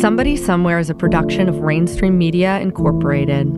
Somebody 0.00 0.36
Somewhere 0.36 0.78
is 0.78 0.90
a 0.90 0.94
production 0.94 1.48
of 1.48 1.54
Rainstream 1.54 2.18
Media 2.18 2.60
Incorporated. 2.60 3.50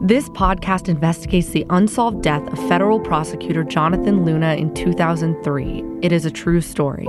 This 0.00 0.28
podcast 0.30 0.88
investigates 0.88 1.50
the 1.50 1.64
unsolved 1.70 2.22
death 2.22 2.42
of 2.48 2.58
federal 2.68 2.98
prosecutor 2.98 3.62
Jonathan 3.62 4.24
Luna 4.24 4.56
in 4.56 4.74
2003. 4.74 5.84
It 6.02 6.10
is 6.10 6.26
a 6.26 6.30
true 6.30 6.60
story. 6.60 7.06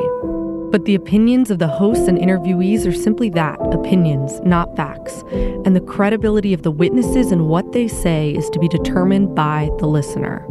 But 0.71 0.85
the 0.85 0.93
opinions 0.93 1.49
of 1.49 1.57
the 1.57 1.67
hosts 1.67 2.07
and 2.07 2.19
interviewees 2.19 2.85
are 2.85 2.93
simply 2.93 3.31
that 3.31 3.59
opinions, 3.73 4.39
not 4.41 4.75
facts. 4.75 5.23
And 5.31 5.75
the 5.75 5.81
credibility 5.81 6.53
of 6.53 6.61
the 6.61 6.71
witnesses 6.71 7.31
and 7.31 7.47
what 7.47 7.71
they 7.71 7.87
say 7.87 8.29
is 8.29 8.47
to 8.51 8.59
be 8.59 8.67
determined 8.67 9.33
by 9.33 9.71
the 9.79 9.87
listener. 9.87 10.45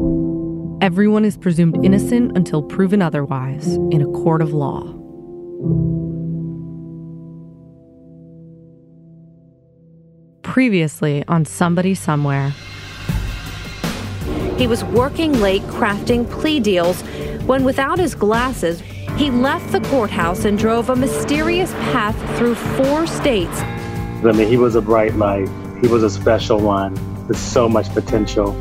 Everyone 0.80 1.24
is 1.24 1.38
presumed 1.38 1.78
innocent 1.84 2.36
until 2.36 2.60
proven 2.60 3.02
otherwise 3.02 3.76
in 3.92 4.02
a 4.02 4.06
court 4.06 4.42
of 4.42 4.52
law. 4.52 4.82
Previously 10.56 11.22
on 11.28 11.44
Somebody 11.44 11.94
Somewhere. 11.94 12.54
He 14.56 14.66
was 14.66 14.82
working 14.84 15.38
late 15.38 15.60
crafting 15.64 16.26
plea 16.30 16.60
deals 16.60 17.02
when, 17.42 17.62
without 17.62 17.98
his 17.98 18.14
glasses, 18.14 18.80
he 19.18 19.30
left 19.30 19.70
the 19.70 19.82
courthouse 19.90 20.46
and 20.46 20.58
drove 20.58 20.88
a 20.88 20.96
mysterious 20.96 21.70
path 21.92 22.16
through 22.38 22.54
four 22.54 23.06
states. 23.06 23.60
I 23.60 24.32
mean, 24.32 24.48
he 24.48 24.56
was 24.56 24.76
a 24.76 24.80
bright 24.80 25.14
light. 25.16 25.46
He 25.82 25.88
was 25.88 26.02
a 26.02 26.08
special 26.08 26.58
one 26.58 26.94
with 27.28 27.38
so 27.38 27.68
much 27.68 27.90
potential. 27.90 28.52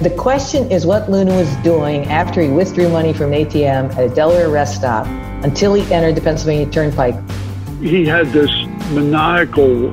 The 0.00 0.14
question 0.18 0.72
is 0.72 0.86
what 0.86 1.10
Luna 1.10 1.36
was 1.36 1.54
doing 1.56 2.06
after 2.06 2.40
he 2.40 2.48
withdrew 2.48 2.88
money 2.88 3.12
from 3.12 3.30
ATM 3.32 3.94
at 3.94 4.10
a 4.10 4.14
Delaware 4.14 4.48
rest 4.48 4.76
stop 4.76 5.06
until 5.44 5.74
he 5.74 5.82
entered 5.92 6.14
the 6.14 6.22
Pennsylvania 6.22 6.72
Turnpike. 6.72 7.16
He 7.82 8.06
had 8.06 8.28
this 8.28 8.50
maniacal 8.92 9.92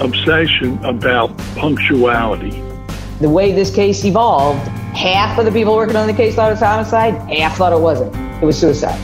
obsession 0.00 0.82
about 0.84 1.36
punctuality. 1.56 2.62
The 3.20 3.28
way 3.28 3.52
this 3.52 3.74
case 3.74 4.04
evolved, 4.04 4.66
half 4.96 5.38
of 5.38 5.44
the 5.44 5.52
people 5.52 5.76
working 5.76 5.96
on 5.96 6.06
the 6.06 6.14
case 6.14 6.34
thought 6.34 6.48
it 6.48 6.52
was 6.52 6.60
homicide, 6.60 7.14
half 7.30 7.56
thought 7.56 7.72
it 7.72 7.80
wasn't. 7.80 8.14
It 8.42 8.46
was 8.46 8.58
suicide. 8.58 8.98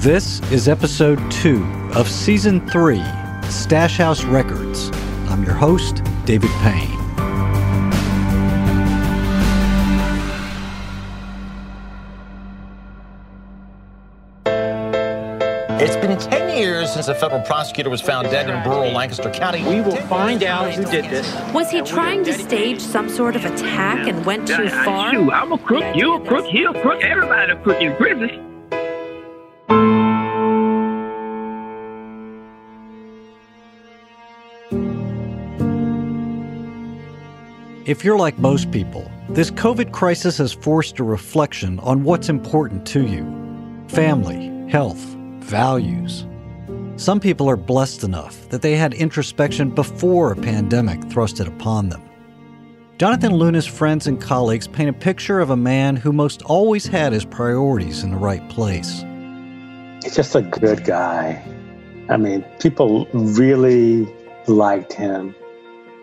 This 0.00 0.40
is 0.52 0.68
episode 0.68 1.18
two 1.30 1.64
of 1.94 2.08
season 2.08 2.68
three, 2.68 3.02
Stash 3.48 3.96
House 3.96 4.24
Records. 4.24 4.90
I'm 5.30 5.42
your 5.42 5.54
host, 5.54 6.02
David 6.26 6.50
Payne. 6.60 6.93
Since 16.94 17.08
a 17.08 17.14
federal 17.14 17.42
prosecutor 17.42 17.90
was 17.90 18.00
found 18.00 18.30
dead 18.30 18.48
in 18.48 18.70
rural 18.70 18.92
Lancaster 18.92 19.28
County. 19.28 19.64
We 19.64 19.80
will 19.80 19.96
find 20.06 20.44
out 20.44 20.72
who 20.72 20.84
did 20.84 21.06
this. 21.06 21.34
Was 21.52 21.68
he 21.68 21.82
trying 21.82 22.22
to 22.22 22.32
stage 22.32 22.80
some 22.80 23.08
sort 23.08 23.34
of 23.34 23.44
attack 23.44 24.06
and 24.06 24.24
went 24.24 24.46
too 24.46 24.68
far? 24.68 25.10
Shoot, 25.10 25.32
I'm 25.32 25.50
a 25.50 25.58
crook, 25.58 25.96
you 25.96 26.14
a 26.14 26.24
crook, 26.24 26.46
he 26.46 26.62
a 26.62 26.72
crook, 26.72 27.02
everybody 27.02 27.50
a 27.50 27.56
crook 27.56 27.82
in 27.82 27.96
prison. 27.96 28.50
If 37.86 38.04
you're 38.04 38.16
like 38.16 38.38
most 38.38 38.70
people, 38.70 39.10
this 39.30 39.50
COVID 39.50 39.90
crisis 39.90 40.38
has 40.38 40.52
forced 40.52 41.00
a 41.00 41.04
reflection 41.04 41.80
on 41.80 42.04
what's 42.04 42.28
important 42.28 42.86
to 42.86 43.04
you 43.04 43.24
family, 43.88 44.70
health, 44.70 45.00
values. 45.40 46.24
Some 46.96 47.18
people 47.18 47.50
are 47.50 47.56
blessed 47.56 48.04
enough 48.04 48.48
that 48.50 48.62
they 48.62 48.76
had 48.76 48.94
introspection 48.94 49.68
before 49.70 50.30
a 50.30 50.36
pandemic 50.36 51.02
thrust 51.10 51.40
it 51.40 51.48
upon 51.48 51.88
them. 51.88 52.02
Jonathan 52.98 53.34
Luna's 53.34 53.66
friends 53.66 54.06
and 54.06 54.20
colleagues 54.20 54.68
paint 54.68 54.88
a 54.88 54.92
picture 54.92 55.40
of 55.40 55.50
a 55.50 55.56
man 55.56 55.96
who 55.96 56.12
most 56.12 56.42
always 56.42 56.86
had 56.86 57.12
his 57.12 57.24
priorities 57.24 58.04
in 58.04 58.12
the 58.12 58.16
right 58.16 58.48
place. 58.48 59.04
He's 60.04 60.14
just 60.14 60.36
a 60.36 60.42
good 60.42 60.84
guy. 60.84 61.44
I 62.08 62.16
mean, 62.16 62.44
people 62.60 63.08
really 63.12 64.06
liked 64.46 64.92
him. 64.92 65.34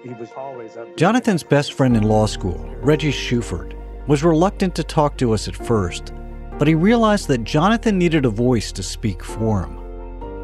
He 0.04 0.10
was 0.10 0.30
always 0.36 0.76
up. 0.76 0.98
Jonathan's 0.98 1.44
best 1.44 1.72
friend 1.72 1.96
in 1.96 2.04
law 2.04 2.26
school, 2.26 2.70
Reggie 2.82 3.14
Shuford, 3.14 3.78
was 4.08 4.26
reluctant 4.26 4.76
to 4.76 4.84
talk 4.84 5.18
to 5.20 5.32
us 5.32 5.48
at 5.48 5.56
first, 5.56 6.12
but 6.60 6.68
he 6.68 6.76
realized 6.76 7.30
that 7.30 7.46
Jonathan 7.46 7.98
needed 7.98 8.26
a 8.26 8.30
voice 8.30 8.74
to 8.74 8.84
speak 8.84 9.24
for 9.24 9.62
him. 9.62 9.81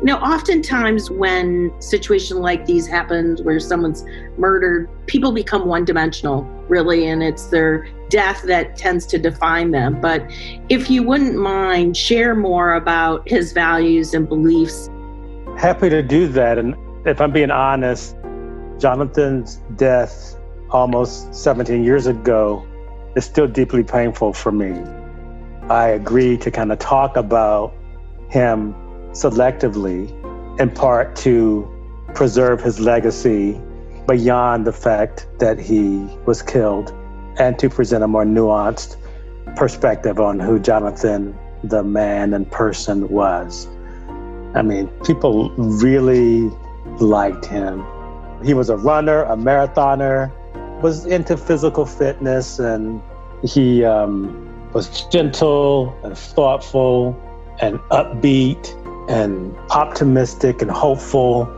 Know, 0.04 0.18
oftentimes 0.18 1.10
when 1.10 1.74
situations 1.82 2.40
like 2.40 2.66
these 2.68 2.86
happen 2.86 3.38
where 3.42 3.60
someone's 3.60 4.06
murdered, 4.38 4.88
people 5.08 5.32
become 5.32 5.66
one 5.66 5.86
dimensional, 5.86 6.44
really, 6.70 7.08
and 7.08 7.24
it's 7.24 7.48
their 7.48 7.88
death 8.10 8.44
that 8.44 8.76
tends 8.76 9.08
to 9.08 9.18
define 9.18 9.72
them. 9.72 10.00
But 10.00 10.24
if 10.70 10.90
you 10.92 11.02
wouldn't 11.02 11.36
mind, 11.36 11.98
share 11.98 12.36
more 12.36 12.76
about 12.76 13.28
his 13.28 13.54
values 13.54 14.14
and 14.14 14.30
beliefs. 14.30 14.88
Happy 15.58 15.90
to 15.90 16.04
do 16.04 16.28
that. 16.28 16.60
And 16.60 16.76
if 17.08 17.20
I'm 17.20 17.32
being 17.32 17.52
honest, 17.52 18.16
Jonathan's 18.78 19.60
death 19.76 20.38
almost 20.70 21.34
17 21.34 21.84
years 21.84 22.06
ago 22.06 22.66
is 23.16 23.26
still 23.26 23.48
deeply 23.48 23.84
painful 23.84 24.34
for 24.34 24.52
me. 24.52 24.80
I 25.70 25.90
agreed 25.90 26.42
to 26.42 26.52
kind 26.52 26.72
of 26.72 26.78
talk 26.78 27.18
about 27.18 27.74
him 28.30 28.76
selectively, 29.18 30.12
in 30.60 30.70
part 30.70 31.16
to 31.16 31.68
preserve 32.14 32.62
his 32.62 32.80
legacy 32.80 33.60
beyond 34.08 34.66
the 34.66 34.72
fact 34.72 35.28
that 35.40 35.60
he 35.60 36.08
was 36.26 36.42
killed, 36.42 36.94
and 37.40 37.58
to 37.60 37.70
present 37.70 38.04
a 38.04 38.08
more 38.08 38.26
nuanced 38.26 38.96
perspective 39.56 40.20
on 40.20 40.40
who 40.40 40.60
Jonathan, 40.60 41.36
the 41.64 41.84
man 41.84 42.34
and 42.34 42.50
person, 42.52 43.10
was. 43.10 43.68
I 44.54 44.62
mean, 44.62 44.88
people 45.04 45.50
really 45.58 46.50
liked 47.00 47.46
him. 47.46 47.84
He 48.44 48.54
was 48.54 48.70
a 48.70 48.78
runner, 48.78 49.24
a 49.24 49.36
marathoner, 49.36 50.32
was 50.82 51.06
into 51.06 51.36
physical 51.38 51.88
fitness, 51.88 52.60
and 52.60 53.02
he 53.44 53.84
um, 53.84 54.72
was 54.74 55.06
gentle 55.12 56.00
and 56.04 56.16
thoughtful 56.16 57.20
and 57.60 57.80
upbeat 57.90 58.76
and 59.08 59.56
optimistic 59.70 60.62
and 60.62 60.72
hopeful. 60.72 61.54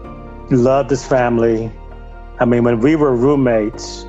Loved 0.50 0.90
his 0.90 1.06
family. 1.06 1.72
I 2.40 2.46
mean, 2.46 2.64
when 2.64 2.80
we 2.80 2.96
were 2.96 3.16
roommates, 3.16 4.06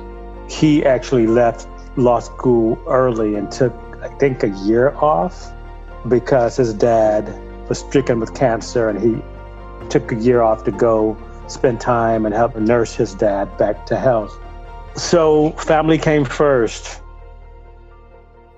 he 0.49 0.85
actually 0.85 1.27
left 1.27 1.67
law 1.97 2.19
school 2.19 2.81
early 2.87 3.35
and 3.35 3.51
took, 3.51 3.73
I 4.01 4.07
think, 4.17 4.43
a 4.43 4.49
year 4.49 4.91
off 4.95 5.51
because 6.07 6.57
his 6.57 6.73
dad 6.73 7.29
was 7.69 7.79
stricken 7.79 8.19
with 8.19 8.33
cancer 8.33 8.89
and 8.89 8.99
he 8.99 9.21
took 9.89 10.11
a 10.11 10.15
year 10.15 10.41
off 10.41 10.63
to 10.63 10.71
go 10.71 11.17
spend 11.47 11.79
time 11.81 12.25
and 12.25 12.33
help 12.33 12.55
nurse 12.55 12.95
his 12.95 13.13
dad 13.13 13.55
back 13.57 13.85
to 13.87 13.97
health. 13.97 14.37
So, 14.95 15.51
family 15.51 15.97
came 15.97 16.25
first. 16.25 17.01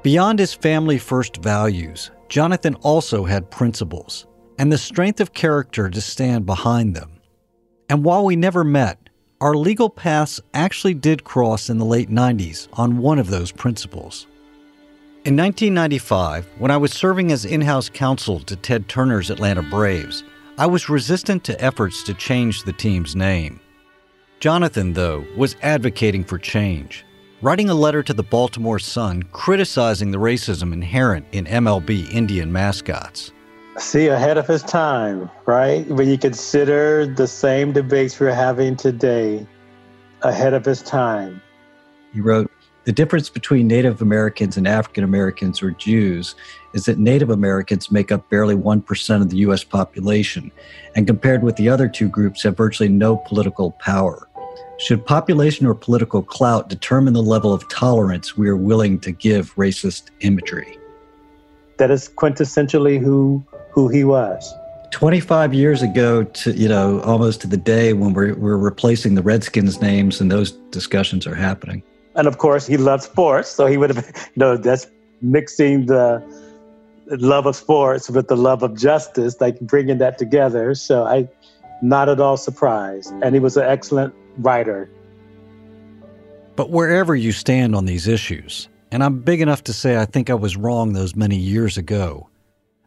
Beyond 0.03 0.39
his 0.39 0.53
family 0.53 0.97
first 0.97 1.38
values, 1.38 2.11
Jonathan 2.27 2.75
also 2.75 3.23
had 3.23 3.50
principles 3.50 4.25
and 4.57 4.71
the 4.71 4.77
strength 4.77 5.19
of 5.19 5.33
character 5.33 5.89
to 5.89 6.01
stand 6.01 6.45
behind 6.45 6.95
them. 6.95 7.19
And 7.89 8.03
while 8.03 8.25
we 8.25 8.35
never 8.35 8.63
met, 8.63 9.09
our 9.41 9.55
legal 9.55 9.89
paths 9.89 10.39
actually 10.53 10.93
did 10.93 11.25
cross 11.25 11.69
in 11.69 11.77
the 11.77 11.85
late 11.85 12.09
90s 12.09 12.69
on 12.73 12.99
one 12.99 13.19
of 13.19 13.29
those 13.29 13.51
principles. 13.51 14.25
In 15.25 15.35
1995, 15.35 16.47
when 16.59 16.71
I 16.71 16.77
was 16.77 16.93
serving 16.93 17.31
as 17.31 17.43
in 17.43 17.59
house 17.59 17.89
counsel 17.89 18.39
to 18.39 18.55
Ted 18.55 18.87
Turner's 18.87 19.29
Atlanta 19.29 19.61
Braves, 19.61 20.23
I 20.57 20.65
was 20.65 20.88
resistant 20.88 21.44
to 21.44 21.61
efforts 21.61 22.03
to 22.03 22.13
change 22.13 22.63
the 22.63 22.71
team's 22.71 23.17
name. 23.17 23.59
Jonathan, 24.39 24.94
though, 24.94 25.25
was 25.35 25.57
advocating 25.61 26.23
for 26.23 26.38
change, 26.38 27.06
writing 27.41 27.69
a 27.69 27.75
letter 27.75 28.01
to 28.01 28.13
the 28.13 28.23
Baltimore 28.23 28.79
Sun 28.79 29.23
criticizing 29.31 30.11
the 30.11 30.17
racism 30.17 30.71
inherent 30.71 31.25
in 31.33 31.45
MLB 31.47 32.09
Indian 32.13 32.49
mascots. 32.49 33.32
See, 33.77 34.07
ahead 34.07 34.37
of 34.37 34.47
his 34.47 34.61
time, 34.61 35.31
right? 35.47 35.87
When 35.87 36.07
you 36.07 36.17
consider 36.17 37.07
the 37.07 37.27
same 37.27 37.73
debates 37.73 38.19
we're 38.19 38.31
having 38.31 38.75
today, 38.75 39.47
ahead 40.21 40.53
of 40.53 40.63
his 40.63 40.83
time. 40.83 41.41
He 42.13 42.21
wrote, 42.21 42.51
The 42.85 42.91
difference 42.91 43.29
between 43.29 43.67
Native 43.67 44.01
Americans 44.01 44.57
and 44.57 44.67
African 44.67 45.03
Americans 45.03 45.63
or 45.63 45.71
Jews 45.71 46.35
is 46.73 46.85
that 46.85 46.99
Native 46.99 47.31
Americans 47.31 47.91
make 47.91 48.11
up 48.11 48.29
barely 48.29 48.55
1% 48.55 49.21
of 49.21 49.29
the 49.31 49.37
U.S. 49.37 49.63
population, 49.63 50.51
and 50.95 51.07
compared 51.07 51.41
with 51.41 51.55
the 51.55 51.67
other 51.67 51.87
two 51.87 52.07
groups, 52.07 52.43
have 52.43 52.55
virtually 52.55 52.89
no 52.89 53.17
political 53.17 53.71
power. 53.71 54.29
Should 54.77 55.03
population 55.03 55.65
or 55.65 55.73
political 55.73 56.21
clout 56.21 56.69
determine 56.69 57.13
the 57.13 57.23
level 57.23 57.53
of 57.53 57.67
tolerance 57.69 58.37
we 58.37 58.49
are 58.49 58.57
willing 58.57 58.99
to 58.99 59.11
give 59.11 59.55
racist 59.55 60.11
imagery? 60.19 60.77
That 61.77 61.89
is 61.89 62.09
quintessentially 62.09 62.99
who 62.99 63.43
who 63.73 63.87
he 63.87 64.03
was. 64.03 64.53
25 64.91 65.53
years 65.53 65.81
ago 65.81 66.23
to 66.23 66.51
you 66.51 66.69
know 66.69 67.01
almost 67.01 67.41
to 67.41 67.47
the 67.47 67.57
day 67.57 67.93
when 67.93 68.13
we're, 68.13 68.35
we're 68.35 68.57
replacing 68.57 69.15
the 69.15 69.23
redskins 69.23 69.81
names 69.81 70.21
and 70.21 70.31
those 70.31 70.51
discussions 70.69 71.25
are 71.25 71.35
happening. 71.35 71.81
And 72.15 72.27
of 72.27 72.37
course 72.37 72.67
he 72.67 72.77
loved 72.77 73.03
sports 73.03 73.49
so 73.49 73.65
he 73.65 73.77
would 73.77 73.95
have 73.95 74.31
you 74.35 74.39
know 74.39 74.55
that's 74.55 74.87
mixing 75.21 75.87
the 75.87 76.23
love 77.07 77.47
of 77.47 77.55
sports 77.55 78.09
with 78.09 78.27
the 78.27 78.37
love 78.37 78.61
of 78.61 78.77
justice 78.77 79.41
like 79.41 79.59
bringing 79.61 79.97
that 79.97 80.17
together. 80.17 80.75
So 80.75 81.05
i 81.05 81.27
not 81.81 82.07
at 82.07 82.21
all 82.21 82.37
surprised. 82.37 83.11
And 83.23 83.35
he 83.35 83.41
was 83.41 83.57
an 83.57 83.65
excellent 83.65 84.13
writer. 84.37 84.89
But 86.55 86.69
wherever 86.69 87.13
you 87.13 87.33
stand 87.33 87.75
on 87.75 87.85
these 87.85 88.07
issues 88.07 88.69
and 88.93 89.03
i'm 89.03 89.19
big 89.19 89.41
enough 89.41 89.63
to 89.63 89.73
say 89.73 89.97
i 89.97 90.05
think 90.05 90.29
i 90.29 90.33
was 90.35 90.55
wrong 90.55 90.93
those 90.93 91.15
many 91.15 91.35
years 91.35 91.77
ago 91.77 92.29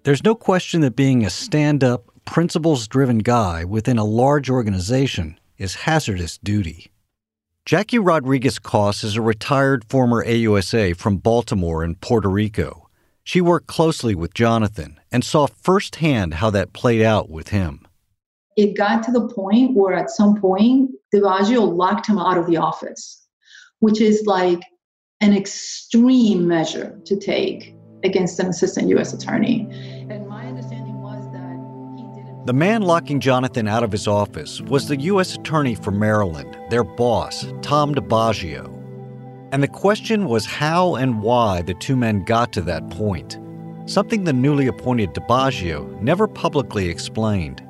there's 0.06 0.22
no 0.22 0.36
question 0.36 0.82
that 0.82 0.94
being 0.94 1.24
a 1.24 1.30
stand 1.30 1.82
up, 1.82 2.04
principles 2.24 2.86
driven 2.86 3.18
guy 3.18 3.64
within 3.64 3.98
a 3.98 4.04
large 4.04 4.48
organization 4.48 5.36
is 5.58 5.74
hazardous 5.74 6.38
duty. 6.38 6.92
Jackie 7.64 7.98
Rodriguez 7.98 8.60
Coss 8.60 9.02
is 9.02 9.16
a 9.16 9.20
retired 9.20 9.84
former 9.88 10.24
AUSA 10.24 10.94
from 10.94 11.16
Baltimore 11.16 11.82
and 11.82 12.00
Puerto 12.00 12.28
Rico. 12.28 12.88
She 13.24 13.40
worked 13.40 13.66
closely 13.66 14.14
with 14.14 14.32
Jonathan 14.32 15.00
and 15.10 15.24
saw 15.24 15.48
firsthand 15.48 16.34
how 16.34 16.50
that 16.50 16.72
played 16.72 17.02
out 17.02 17.28
with 17.28 17.48
him. 17.48 17.84
It 18.56 18.76
got 18.76 19.02
to 19.06 19.10
the 19.10 19.26
point 19.26 19.74
where 19.74 19.94
at 19.94 20.10
some 20.10 20.40
point, 20.40 20.92
DiBiagio 21.12 21.76
locked 21.76 22.06
him 22.06 22.18
out 22.18 22.38
of 22.38 22.46
the 22.46 22.58
office, 22.58 23.26
which 23.80 24.00
is 24.00 24.24
like 24.24 24.60
an 25.20 25.36
extreme 25.36 26.46
measure 26.46 26.96
to 27.06 27.18
take 27.18 27.74
against 28.04 28.38
an 28.38 28.46
assistant 28.46 28.88
U.S. 28.90 29.12
attorney. 29.12 29.68
The 32.46 32.52
man 32.52 32.82
locking 32.82 33.18
Jonathan 33.18 33.66
out 33.66 33.82
of 33.82 33.90
his 33.90 34.06
office 34.06 34.60
was 34.60 34.86
the 34.86 35.00
U.S. 35.00 35.34
Attorney 35.34 35.74
for 35.74 35.90
Maryland, 35.90 36.56
their 36.70 36.84
boss, 36.84 37.44
Tom 37.60 37.92
DiBiagio. 37.92 38.72
And 39.50 39.64
the 39.64 39.66
question 39.66 40.26
was 40.26 40.46
how 40.46 40.94
and 40.94 41.20
why 41.22 41.62
the 41.62 41.74
two 41.74 41.96
men 41.96 42.22
got 42.22 42.52
to 42.52 42.60
that 42.60 42.88
point, 42.88 43.40
something 43.86 44.22
the 44.22 44.32
newly 44.32 44.68
appointed 44.68 45.12
DiBiagio 45.12 46.00
never 46.00 46.28
publicly 46.28 46.88
explained. 46.88 47.66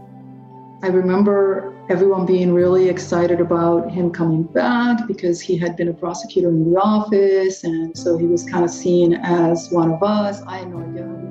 I 0.83 0.89
remember 0.89 1.75
everyone 1.89 2.27
being 2.27 2.53
really 2.53 2.91
excited 2.91 3.41
about 3.41 3.91
him 3.91 4.11
coming 4.11 4.43
back 4.43 5.07
because 5.07 5.41
he 5.41 5.57
had 5.57 5.75
been 5.77 5.89
a 5.89 5.95
prosecutor 5.95 6.51
in 6.51 6.71
the 6.71 6.79
office. 6.79 7.65
And 7.65 7.97
so 7.97 8.19
he 8.19 8.27
was 8.27 8.45
kind 8.45 8.63
of 8.63 8.71
seen 8.71 9.15
as 9.15 9.71
one 9.71 9.91
of 9.91 10.03
us. 10.03 10.43
I 10.43 10.59
had 10.59 10.69
no 10.69 10.81
idea. 10.81 11.26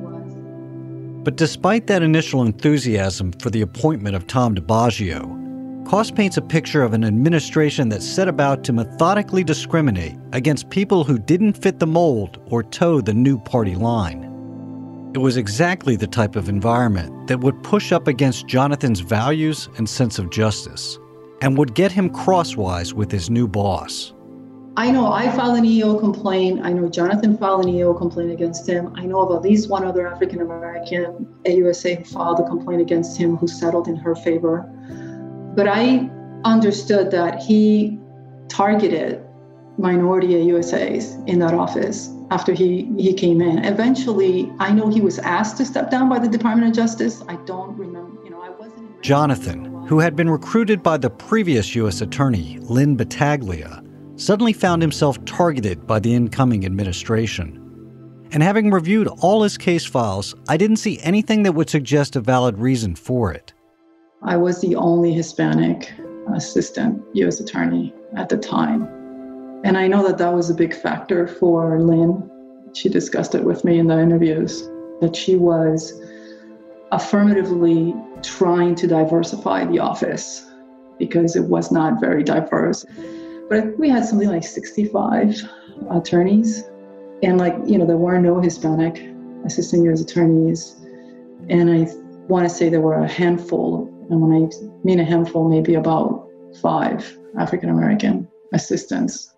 But 1.25 1.36
despite 1.36 1.88
that 1.88 2.04
initial 2.04 2.44
enthusiasm 2.44 3.33
for 3.33 3.50
the 3.50 3.62
appointment 3.62 4.16
of 4.16 4.27
Tom 4.27 4.56
DiBiagio, 4.56 5.44
Coss 5.86 6.10
paints 6.10 6.38
a 6.38 6.42
picture 6.42 6.81
of 6.81 6.94
an 6.94 7.04
administration 7.04 7.89
that 7.89 8.01
set 8.01 8.27
about 8.27 8.63
to 8.63 8.74
methodically 8.74 9.44
discriminate 9.44 10.16
against 10.33 10.72
people 10.72 11.04
who 11.04 11.19
didn't 11.19 11.62
fit 11.62 11.77
the 11.80 11.86
mold 11.86 12.42
or 12.48 12.63
toe 12.63 13.01
the 13.01 13.13
new 13.13 13.38
party 13.38 13.75
line. 13.75 14.24
It 15.13 15.19
was 15.19 15.38
exactly 15.38 15.95
the 15.95 16.07
type 16.07 16.36
of 16.36 16.50
environment 16.50 17.28
that 17.28 17.39
would 17.39 17.62
push 17.62 17.92
up 17.92 18.07
against 18.07 18.48
Jonathan's 18.48 19.00
values 19.00 19.69
and 19.78 19.88
sense 19.88 20.18
of 20.18 20.31
justice, 20.31 20.98
and 21.42 21.56
would 21.56 21.75
get 21.75 21.92
him 21.92 22.10
crosswise 22.10 22.95
with 22.95 23.12
his 23.12 23.30
new 23.30 23.48
boss. 23.48 24.14
I 24.77 24.92
know 24.92 25.10
I 25.10 25.31
filed 25.31 25.57
an 25.57 25.63
EEO 25.63 25.98
complaint. 26.01 26.60
I 26.66 26.74
know 26.74 26.89
Jonathan 26.89 27.38
filed 27.38 27.63
an 27.66 27.72
EEO 27.72 27.98
complaint 27.98 28.31
against 28.31 28.68
him. 28.68 28.92
I 28.98 29.06
know 29.06 29.22
of 29.22 29.33
at 29.33 29.42
least 29.42 29.69
one 29.69 29.86
other 29.86 30.06
African 30.06 30.42
American 30.42 31.25
AUSA 31.45 32.00
who 32.00 32.04
filed 32.04 32.42
a 32.42 32.44
complaint 32.44 32.81
against 32.81 33.18
him 33.18 33.38
who 33.38 33.48
settled 33.48 33.88
in 33.88 33.95
her 33.95 34.16
favor. 34.16 34.69
But 35.56 35.69
I 35.69 36.10
understood 36.44 37.10
that 37.12 37.42
he 37.42 37.98
targeted 38.50 39.25
minority 39.77 40.27
AUSAs 40.27 41.25
in 41.25 41.39
that 41.39 41.54
office 41.54 42.10
after 42.30 42.51
he, 42.51 42.92
he 42.98 43.13
came 43.13 43.42
in. 43.42 43.63
Eventually, 43.63 44.51
I 44.60 44.74
know 44.74 44.89
he 44.89 45.00
was 45.00 45.19
asked 45.19 45.56
to 45.57 45.66
step 45.66 45.89
down 45.89 46.10
by 46.10 46.19
the 46.19 46.28
Department 46.28 46.68
of 46.68 46.75
Justice. 46.75 47.24
I 47.30 47.38
don't 47.45 47.78
remember, 47.78 48.21
you 48.25 48.30
know, 48.30 48.42
I 48.42 48.50
wasn't. 48.50 49.01
Jonathan, 49.01 49.86
who 49.88 50.00
had 50.00 50.18
been 50.18 50.30
recruited 50.30 50.83
by 50.83 50.98
the 50.98 51.10
previous 51.10 51.75
U.S. 51.75 52.01
Attorney, 52.01 52.57
Lynn 52.62 52.98
Battaglia, 52.98 53.84
suddenly 54.15 54.53
found 54.53 54.81
himself 54.81 55.23
targeted 55.25 55.85
by 55.85 56.00
the 56.00 56.13
incoming 56.13 56.65
administration. 56.65 57.62
And 58.31 58.41
having 58.41 58.71
reviewed 58.71 59.07
all 59.07 59.44
his 59.44 59.57
case 59.57 59.85
files, 59.85 60.35
I 60.50 60.57
didn't 60.57 60.77
see 60.77 61.00
anything 61.01 61.44
that 61.44 61.53
would 61.53 61.69
suggest 61.69 62.15
a 62.15 62.21
valid 62.21 62.57
reason 62.57 62.95
for 62.95 63.31
it. 63.31 63.53
I 64.23 64.38
was 64.38 64.62
the 64.62 64.75
only 64.75 65.13
Hispanic 65.13 65.91
assistant 66.33 67.03
U.S. 67.13 67.39
attorney 67.39 67.94
at 68.15 68.29
the 68.29 68.38
time. 68.38 68.83
And 69.63 69.77
I 69.77 69.88
know 69.88 70.06
that 70.07 70.18
that 70.18 70.33
was 70.33 70.50
a 70.50 70.53
big 70.53 70.73
factor 70.73 71.27
for 71.27 71.79
Lynn. 71.79 72.29
She 72.73 72.89
discussed 72.89 73.35
it 73.35 73.44
with 73.44 73.63
me 73.63 73.79
in 73.79 73.88
the 73.88 74.00
interviews 74.00 74.68
that 75.01 75.15
she 75.15 75.35
was 75.35 75.94
affirmatively 76.91 77.94
trying 78.21 78.75
to 78.75 78.88
diversify 78.88 79.65
the 79.65 79.79
office 79.79 80.45
because 80.97 81.35
it 81.35 81.45
was 81.45 81.71
not 81.71 82.00
very 82.00 82.23
diverse. 82.23 82.85
But 83.50 83.77
we 83.77 83.89
had 83.89 84.06
something 84.06 84.27
like 84.27 84.44
65 84.44 85.42
attorneys, 85.92 86.63
and 87.21 87.38
like, 87.38 87.56
you 87.65 87.77
know, 87.77 87.86
there 87.86 87.97
were 87.97 88.19
no 88.19 88.39
Hispanic 88.39 89.01
assistant 89.45 89.83
U.S. 89.86 90.01
attorneys. 90.01 90.75
And 91.50 91.69
I 91.69 91.88
want 92.27 92.47
to 92.47 92.50
say 92.50 92.69
there 92.69 92.81
were 92.81 92.95
a 92.95 93.07
handful, 93.07 93.88
and 94.09 94.21
when 94.21 94.31
I 94.31 94.86
mean 94.86 95.00
a 95.00 95.06
handful, 95.06 95.47
maybe 95.47 95.75
about 95.75 96.27
five 96.62 97.18
African 97.38 97.69
American 97.69 98.27
assistants 98.53 99.33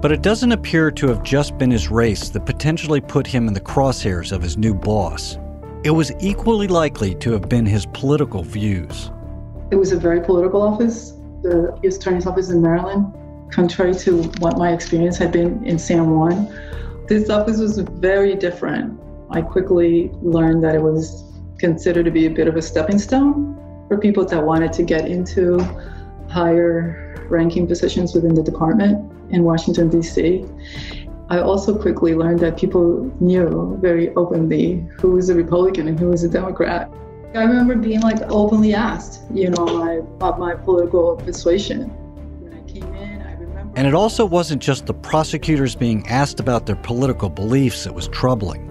but 0.00 0.12
it 0.12 0.22
doesn't 0.22 0.52
appear 0.52 0.90
to 0.90 1.08
have 1.08 1.22
just 1.22 1.58
been 1.58 1.70
his 1.70 1.90
race 1.90 2.30
that 2.30 2.46
potentially 2.46 3.00
put 3.00 3.26
him 3.26 3.46
in 3.46 3.54
the 3.54 3.60
crosshairs 3.60 4.32
of 4.32 4.42
his 4.42 4.56
new 4.56 4.74
boss. 4.74 5.36
It 5.82 5.92
was 5.92 6.12
equally 6.20 6.68
likely 6.68 7.14
to 7.16 7.32
have 7.32 7.48
been 7.48 7.64
his 7.64 7.86
political 7.86 8.42
views. 8.42 9.10
It 9.70 9.76
was 9.76 9.92
a 9.92 9.98
very 9.98 10.20
political 10.20 10.60
office, 10.60 11.12
the 11.40 11.74
U.S. 11.82 11.96
Attorney's 11.96 12.26
Office 12.26 12.50
in 12.50 12.60
Maryland. 12.60 13.14
Contrary 13.50 13.94
to 13.94 14.24
what 14.40 14.58
my 14.58 14.72
experience 14.72 15.16
had 15.16 15.32
been 15.32 15.64
in 15.64 15.78
San 15.78 16.10
Juan, 16.10 16.54
this 17.08 17.30
office 17.30 17.58
was 17.58 17.78
very 17.78 18.34
different. 18.36 19.00
I 19.30 19.40
quickly 19.40 20.10
learned 20.20 20.62
that 20.64 20.74
it 20.74 20.82
was 20.82 21.24
considered 21.58 22.04
to 22.04 22.10
be 22.10 22.26
a 22.26 22.30
bit 22.30 22.46
of 22.46 22.56
a 22.56 22.62
stepping 22.62 22.98
stone 22.98 23.56
for 23.88 23.96
people 23.96 24.26
that 24.26 24.44
wanted 24.44 24.74
to 24.74 24.82
get 24.82 25.08
into 25.08 25.60
higher 26.28 27.26
ranking 27.30 27.66
positions 27.66 28.14
within 28.14 28.34
the 28.34 28.42
department 28.42 29.10
in 29.30 29.44
Washington, 29.44 29.88
D.C. 29.88 30.44
I 31.30 31.38
also 31.38 31.78
quickly 31.78 32.16
learned 32.16 32.40
that 32.40 32.58
people 32.58 33.08
knew 33.20 33.78
very 33.80 34.12
openly 34.16 34.84
who 34.98 35.12
was 35.12 35.28
a 35.28 35.34
Republican 35.36 35.86
and 35.86 35.96
who 35.96 36.08
was 36.08 36.24
a 36.24 36.28
Democrat. 36.28 36.90
I 37.36 37.44
remember 37.44 37.76
being 37.76 38.00
like 38.00 38.20
openly 38.22 38.74
asked, 38.74 39.20
you 39.32 39.48
know, 39.50 40.00
about 40.00 40.40
my 40.40 40.56
political 40.56 41.14
persuasion. 41.18 41.82
When 42.40 42.52
I 42.52 42.62
came 42.68 42.92
in, 42.96 43.22
I 43.22 43.34
remember. 43.34 43.72
And 43.76 43.86
it 43.86 43.94
also 43.94 44.26
wasn't 44.26 44.60
just 44.60 44.86
the 44.86 44.94
prosecutors 44.94 45.76
being 45.76 46.04
asked 46.08 46.40
about 46.40 46.66
their 46.66 46.74
political 46.74 47.28
beliefs 47.28 47.84
that 47.84 47.94
was 47.94 48.08
troubling. 48.08 48.66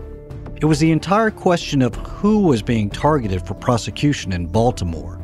It 0.58 0.66
was 0.66 0.80
the 0.80 0.92
entire 0.92 1.32
question 1.32 1.82
of 1.82 1.96
who 1.96 2.42
was 2.42 2.62
being 2.62 2.90
targeted 2.90 3.48
for 3.48 3.54
prosecution 3.54 4.34
in 4.34 4.48
Baltimore. 4.48 5.22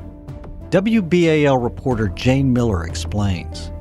WBAL 0.69 1.61
reporter 1.61 2.07
Jane 2.07 2.53
Miller 2.53 2.85
explains. 2.85 3.73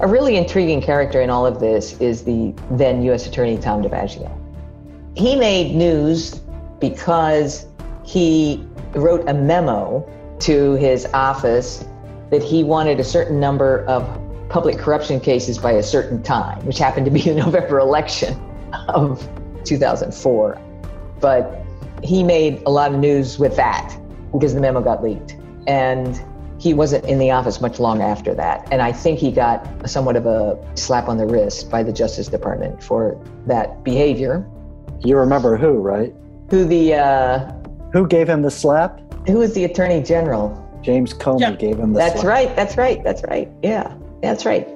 A 0.00 0.08
really 0.08 0.38
intriguing 0.38 0.80
character 0.80 1.20
in 1.20 1.28
all 1.28 1.44
of 1.44 1.60
this 1.60 2.00
is 2.00 2.24
the 2.24 2.54
then 2.70 3.02
U.S. 3.02 3.26
Attorney 3.26 3.58
Tom 3.58 3.82
DiBiagio. 3.82 4.34
He 5.14 5.36
made 5.36 5.74
news 5.74 6.40
because 6.80 7.66
he 8.02 8.66
wrote 8.94 9.28
a 9.28 9.34
memo 9.34 10.08
to 10.40 10.72
his 10.76 11.04
office 11.12 11.84
that 12.30 12.42
he 12.42 12.64
wanted 12.64 12.98
a 12.98 13.04
certain 13.04 13.38
number 13.38 13.84
of 13.84 14.08
public 14.48 14.78
corruption 14.78 15.20
cases 15.20 15.58
by 15.58 15.72
a 15.72 15.82
certain 15.82 16.22
time, 16.22 16.64
which 16.64 16.78
happened 16.78 17.04
to 17.04 17.12
be 17.12 17.20
the 17.20 17.34
November 17.44 17.78
election 17.78 18.40
of 18.88 19.28
2004. 19.64 20.58
But 21.20 21.62
he 22.02 22.22
made 22.22 22.62
a 22.64 22.70
lot 22.70 22.94
of 22.94 22.98
news 22.98 23.38
with 23.38 23.54
that 23.56 23.94
because 24.32 24.54
the 24.54 24.62
memo 24.62 24.80
got 24.80 25.02
leaked. 25.02 25.36
And 25.66 26.18
he 26.60 26.74
wasn't 26.74 27.04
in 27.06 27.18
the 27.18 27.30
office 27.30 27.60
much 27.60 27.80
long 27.80 28.02
after 28.02 28.34
that. 28.34 28.68
And 28.70 28.82
I 28.82 28.92
think 28.92 29.18
he 29.18 29.32
got 29.32 29.66
somewhat 29.88 30.14
of 30.14 30.26
a 30.26 30.58
slap 30.74 31.08
on 31.08 31.16
the 31.16 31.26
wrist 31.26 31.70
by 31.70 31.82
the 31.82 31.92
Justice 31.92 32.28
Department 32.28 32.82
for 32.82 33.18
that 33.46 33.82
behavior. 33.82 34.46
You 35.02 35.16
remember 35.16 35.56
who, 35.56 35.78
right? 35.78 36.14
Who 36.50 36.66
the. 36.66 36.94
Uh, 36.94 37.52
who 37.94 38.06
gave 38.06 38.28
him 38.28 38.42
the 38.42 38.50
slap? 38.50 39.00
Who 39.26 39.38
was 39.38 39.54
the 39.54 39.64
Attorney 39.64 40.02
General? 40.02 40.54
James 40.82 41.14
Comey 41.14 41.40
yeah. 41.40 41.52
gave 41.52 41.78
him 41.78 41.92
the 41.92 41.98
That's 41.98 42.20
slap. 42.20 42.26
right, 42.26 42.56
that's 42.56 42.76
right, 42.76 43.02
that's 43.02 43.22
right. 43.24 43.50
Yeah, 43.62 43.94
that's 44.22 44.46
right. 44.46 44.66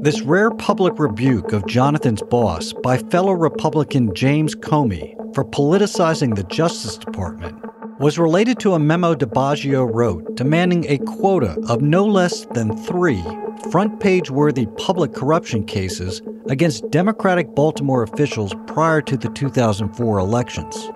This 0.00 0.20
rare 0.22 0.50
public 0.50 0.98
rebuke 0.98 1.52
of 1.52 1.66
Jonathan's 1.66 2.22
boss 2.22 2.72
by 2.72 2.98
fellow 2.98 3.32
Republican 3.32 4.12
James 4.14 4.54
Comey 4.56 5.16
for 5.34 5.44
politicizing 5.44 6.36
the 6.36 6.44
Justice 6.44 6.96
Department 6.98 7.56
was 7.98 8.18
related 8.18 8.58
to 8.58 8.74
a 8.74 8.78
memo 8.78 9.14
DiBiagio 9.14 9.88
wrote 9.92 10.34
demanding 10.34 10.84
a 10.88 10.98
quota 10.98 11.56
of 11.68 11.82
no 11.82 12.04
less 12.04 12.46
than 12.46 12.76
three 12.84 13.22
front 13.70 14.00
page 14.00 14.30
worthy 14.30 14.66
public 14.76 15.14
corruption 15.14 15.64
cases 15.64 16.20
against 16.48 16.90
Democratic 16.90 17.54
Baltimore 17.54 18.02
officials 18.02 18.54
prior 18.66 19.00
to 19.02 19.16
the 19.16 19.28
2004 19.28 20.18
elections. 20.18 20.90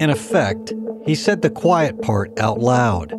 In 0.00 0.10
effect, 0.10 0.74
he 1.06 1.14
said 1.14 1.42
the 1.42 1.50
quiet 1.50 2.02
part 2.02 2.38
out 2.38 2.60
loud. 2.60 3.14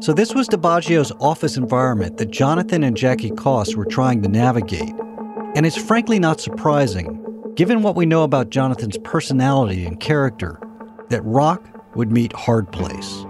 So, 0.00 0.12
this 0.12 0.34
was 0.34 0.48
DiBiagio's 0.48 1.12
office 1.20 1.56
environment 1.56 2.16
that 2.16 2.30
Jonathan 2.30 2.82
and 2.82 2.96
Jackie 2.96 3.30
Coss 3.30 3.74
were 3.74 3.84
trying 3.84 4.22
to 4.22 4.28
navigate. 4.28 4.94
And 5.54 5.66
it's 5.66 5.76
frankly 5.76 6.18
not 6.18 6.40
surprising, 6.40 7.22
given 7.54 7.82
what 7.82 7.96
we 7.96 8.06
know 8.06 8.24
about 8.24 8.50
Jonathan's 8.50 8.98
personality 8.98 9.84
and 9.84 10.00
character, 10.00 10.60
that 11.08 11.22
Rock 11.22 11.62
would 11.94 12.10
meet 12.10 12.32
hard 12.32 12.70
place. 12.72 13.24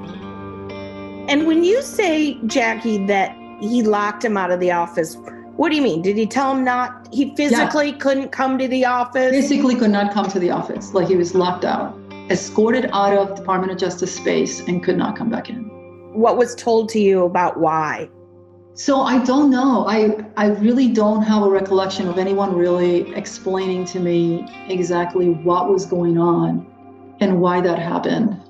And 1.28 1.46
when 1.46 1.64
you 1.64 1.82
say, 1.82 2.38
Jackie, 2.46 3.04
that 3.06 3.36
he 3.60 3.82
locked 3.82 4.24
him 4.24 4.36
out 4.36 4.50
of 4.50 4.60
the 4.60 4.72
office, 4.72 5.16
what 5.56 5.70
do 5.70 5.76
you 5.76 5.82
mean? 5.82 6.02
Did 6.02 6.16
he 6.16 6.26
tell 6.26 6.54
him 6.54 6.64
not? 6.64 7.08
He 7.12 7.34
physically 7.36 7.90
yeah. 7.90 7.98
couldn't 7.98 8.30
come 8.30 8.58
to 8.58 8.66
the 8.66 8.84
office? 8.84 9.30
Physically 9.30 9.74
could 9.76 9.90
not 9.90 10.12
come 10.12 10.28
to 10.30 10.38
the 10.38 10.50
office. 10.50 10.94
Like 10.94 11.08
he 11.08 11.16
was 11.16 11.34
locked 11.34 11.64
out, 11.64 11.96
escorted 12.30 12.88
out 12.92 13.16
of 13.16 13.36
Department 13.36 13.72
of 13.72 13.78
Justice 13.78 14.14
space, 14.14 14.60
and 14.60 14.82
could 14.82 14.96
not 14.96 15.16
come 15.16 15.30
back 15.30 15.48
in. 15.48 15.64
What 16.14 16.36
was 16.36 16.54
told 16.54 16.88
to 16.90 16.98
you 16.98 17.24
about 17.24 17.60
why? 17.60 18.08
So 18.80 19.02
I 19.02 19.22
don't 19.22 19.50
know. 19.50 19.84
I 19.86 20.24
I 20.38 20.46
really 20.46 20.88
don't 20.88 21.20
have 21.20 21.42
a 21.42 21.50
recollection 21.50 22.08
of 22.08 22.16
anyone 22.16 22.56
really 22.56 23.14
explaining 23.14 23.84
to 23.92 24.00
me 24.00 24.48
exactly 24.70 25.28
what 25.28 25.68
was 25.68 25.84
going 25.84 26.16
on 26.16 26.66
and 27.20 27.42
why 27.42 27.60
that 27.60 27.78
happened. 27.78 28.40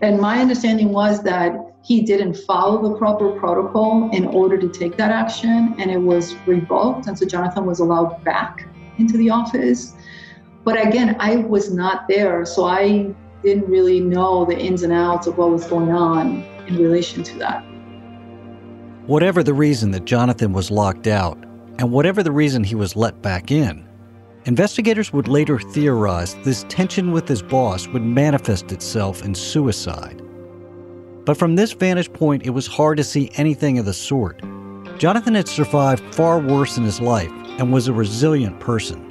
And 0.00 0.20
my 0.20 0.38
understanding 0.38 0.90
was 0.90 1.24
that 1.24 1.56
he 1.82 2.02
didn't 2.02 2.34
follow 2.46 2.80
the 2.88 2.96
proper 2.96 3.32
protocol 3.32 4.08
in 4.12 4.24
order 4.24 4.56
to 4.56 4.68
take 4.68 4.96
that 4.98 5.10
action, 5.10 5.74
and 5.78 5.90
it 5.90 5.98
was 5.98 6.36
revoked. 6.46 7.08
And 7.08 7.18
so 7.18 7.26
Jonathan 7.26 7.66
was 7.66 7.80
allowed 7.80 8.22
back 8.22 8.68
into 8.98 9.16
the 9.16 9.30
office. 9.30 9.96
But 10.62 10.80
again, 10.86 11.16
I 11.18 11.38
was 11.38 11.72
not 11.72 12.06
there, 12.06 12.46
so 12.46 12.66
I 12.66 13.12
didn't 13.42 13.68
really 13.68 13.98
know 13.98 14.44
the 14.44 14.56
ins 14.56 14.84
and 14.84 14.92
outs 14.92 15.26
of 15.26 15.38
what 15.38 15.50
was 15.50 15.66
going 15.66 15.90
on 15.90 16.44
in 16.68 16.76
relation 16.76 17.24
to 17.24 17.38
that. 17.40 17.71
Whatever 19.06 19.42
the 19.42 19.52
reason 19.52 19.90
that 19.90 20.04
Jonathan 20.04 20.52
was 20.52 20.70
locked 20.70 21.08
out, 21.08 21.36
and 21.80 21.90
whatever 21.90 22.22
the 22.22 22.30
reason 22.30 22.62
he 22.62 22.76
was 22.76 22.94
let 22.94 23.20
back 23.20 23.50
in, 23.50 23.84
investigators 24.44 25.12
would 25.12 25.26
later 25.26 25.58
theorize 25.58 26.36
this 26.44 26.64
tension 26.68 27.10
with 27.10 27.26
his 27.26 27.42
boss 27.42 27.88
would 27.88 28.04
manifest 28.04 28.70
itself 28.70 29.24
in 29.24 29.34
suicide. 29.34 30.22
But 31.24 31.36
from 31.36 31.56
this 31.56 31.72
vantage 31.72 32.12
point, 32.12 32.46
it 32.46 32.50
was 32.50 32.68
hard 32.68 32.96
to 32.96 33.02
see 33.02 33.32
anything 33.34 33.76
of 33.80 33.86
the 33.86 33.92
sort. 33.92 34.40
Jonathan 34.98 35.34
had 35.34 35.48
survived 35.48 36.14
far 36.14 36.38
worse 36.38 36.78
in 36.78 36.84
his 36.84 37.00
life 37.00 37.32
and 37.58 37.72
was 37.72 37.88
a 37.88 37.92
resilient 37.92 38.60
person. 38.60 39.08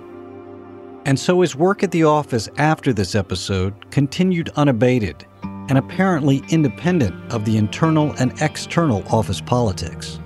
And 1.04 1.20
so 1.20 1.42
his 1.42 1.54
work 1.54 1.84
at 1.84 1.92
the 1.92 2.06
office 2.06 2.48
after 2.58 2.94
this 2.94 3.14
episode 3.14 3.92
continued 3.92 4.52
unabated 4.56 5.26
and 5.72 5.78
apparently 5.78 6.44
independent 6.50 7.16
of 7.32 7.46
the 7.46 7.56
internal 7.56 8.12
and 8.20 8.34
external 8.42 9.08
office 9.08 9.40
politics, 9.40 10.20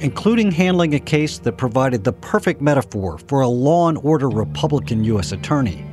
including 0.00 0.50
handling 0.50 0.94
a 0.94 1.00
case 1.00 1.38
that 1.38 1.56
provided 1.56 2.04
the 2.04 2.12
perfect 2.12 2.60
metaphor 2.60 3.16
for 3.26 3.40
a 3.40 3.48
law 3.48 3.88
and 3.88 3.96
order 4.02 4.28
Republican 4.28 5.02
U.S. 5.04 5.32
attorney 5.32 5.86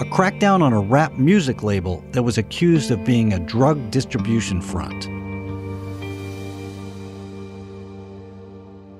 a 0.00 0.04
crackdown 0.06 0.62
on 0.62 0.72
a 0.72 0.80
rap 0.80 1.12
music 1.18 1.62
label 1.62 2.02
that 2.12 2.22
was 2.22 2.38
accused 2.38 2.90
of 2.90 3.04
being 3.04 3.34
a 3.34 3.38
drug 3.40 3.90
distribution 3.90 4.62
front. 4.62 5.04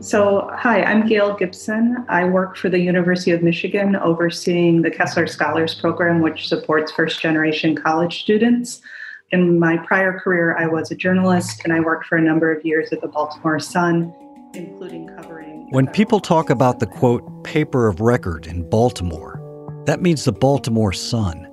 So, 0.04 0.50
hi, 0.52 0.82
I'm 0.82 1.06
Gail 1.08 1.34
Gibson. 1.34 2.04
I 2.10 2.26
work 2.26 2.58
for 2.58 2.68
the 2.68 2.78
University 2.78 3.30
of 3.30 3.42
Michigan 3.42 3.96
overseeing 3.96 4.82
the 4.82 4.90
Kessler 4.90 5.26
Scholars 5.26 5.74
Program, 5.74 6.20
which 6.20 6.46
supports 6.46 6.92
first 6.92 7.22
generation 7.22 7.74
college 7.74 8.20
students. 8.20 8.82
In 9.30 9.58
my 9.58 9.78
prior 9.78 10.20
career, 10.20 10.56
I 10.56 10.66
was 10.66 10.90
a 10.90 10.94
journalist 10.94 11.62
and 11.64 11.72
I 11.72 11.80
worked 11.80 12.06
for 12.06 12.16
a 12.16 12.20
number 12.20 12.52
of 12.52 12.64
years 12.64 12.92
at 12.92 13.00
the 13.00 13.08
Baltimore 13.08 13.58
Sun, 13.58 14.14
including 14.52 15.08
covering. 15.08 15.66
When 15.70 15.86
people 15.88 16.20
talk 16.20 16.50
about 16.50 16.78
the 16.78 16.86
quote, 16.86 17.42
paper 17.42 17.88
of 17.88 18.00
record 18.00 18.46
in 18.46 18.68
Baltimore, 18.68 19.40
that 19.86 20.00
means 20.00 20.24
the 20.24 20.32
Baltimore 20.32 20.92
Sun. 20.92 21.50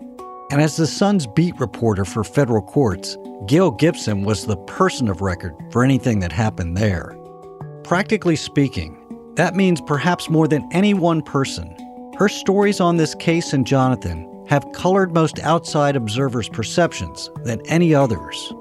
And 0.52 0.62
as 0.62 0.76
the 0.76 0.86
Sun's 0.86 1.26
beat 1.28 1.58
reporter 1.60 2.04
for 2.04 2.24
federal 2.24 2.62
courts, 2.62 3.18
Gail 3.48 3.72
Gibson 3.72 4.24
was 4.26 4.46
the 4.46 4.58
person 4.58 5.08
of 5.08 5.22
record 5.22 5.56
for 5.72 5.84
anything 5.84 6.20
that 6.20 6.32
happened 6.32 6.78
there. 6.78 7.18
Practically 7.84 8.36
speaking, 8.36 8.98
that 9.36 9.56
means 9.56 9.82
perhaps 9.82 10.30
more 10.30 10.48
than 10.48 10.68
any 10.72 10.94
one 10.94 11.22
person, 11.22 11.76
her 12.18 12.28
stories 12.28 12.82
on 12.82 12.98
this 12.98 13.16
case 13.16 13.54
and 13.54 13.66
Jonathan 13.66 14.31
have 14.52 14.70
colored 14.74 15.14
most 15.14 15.40
outside 15.40 15.96
observers' 15.96 16.50
perceptions 16.50 17.30
than 17.46 17.66
any 17.68 17.96
others. 17.96 18.52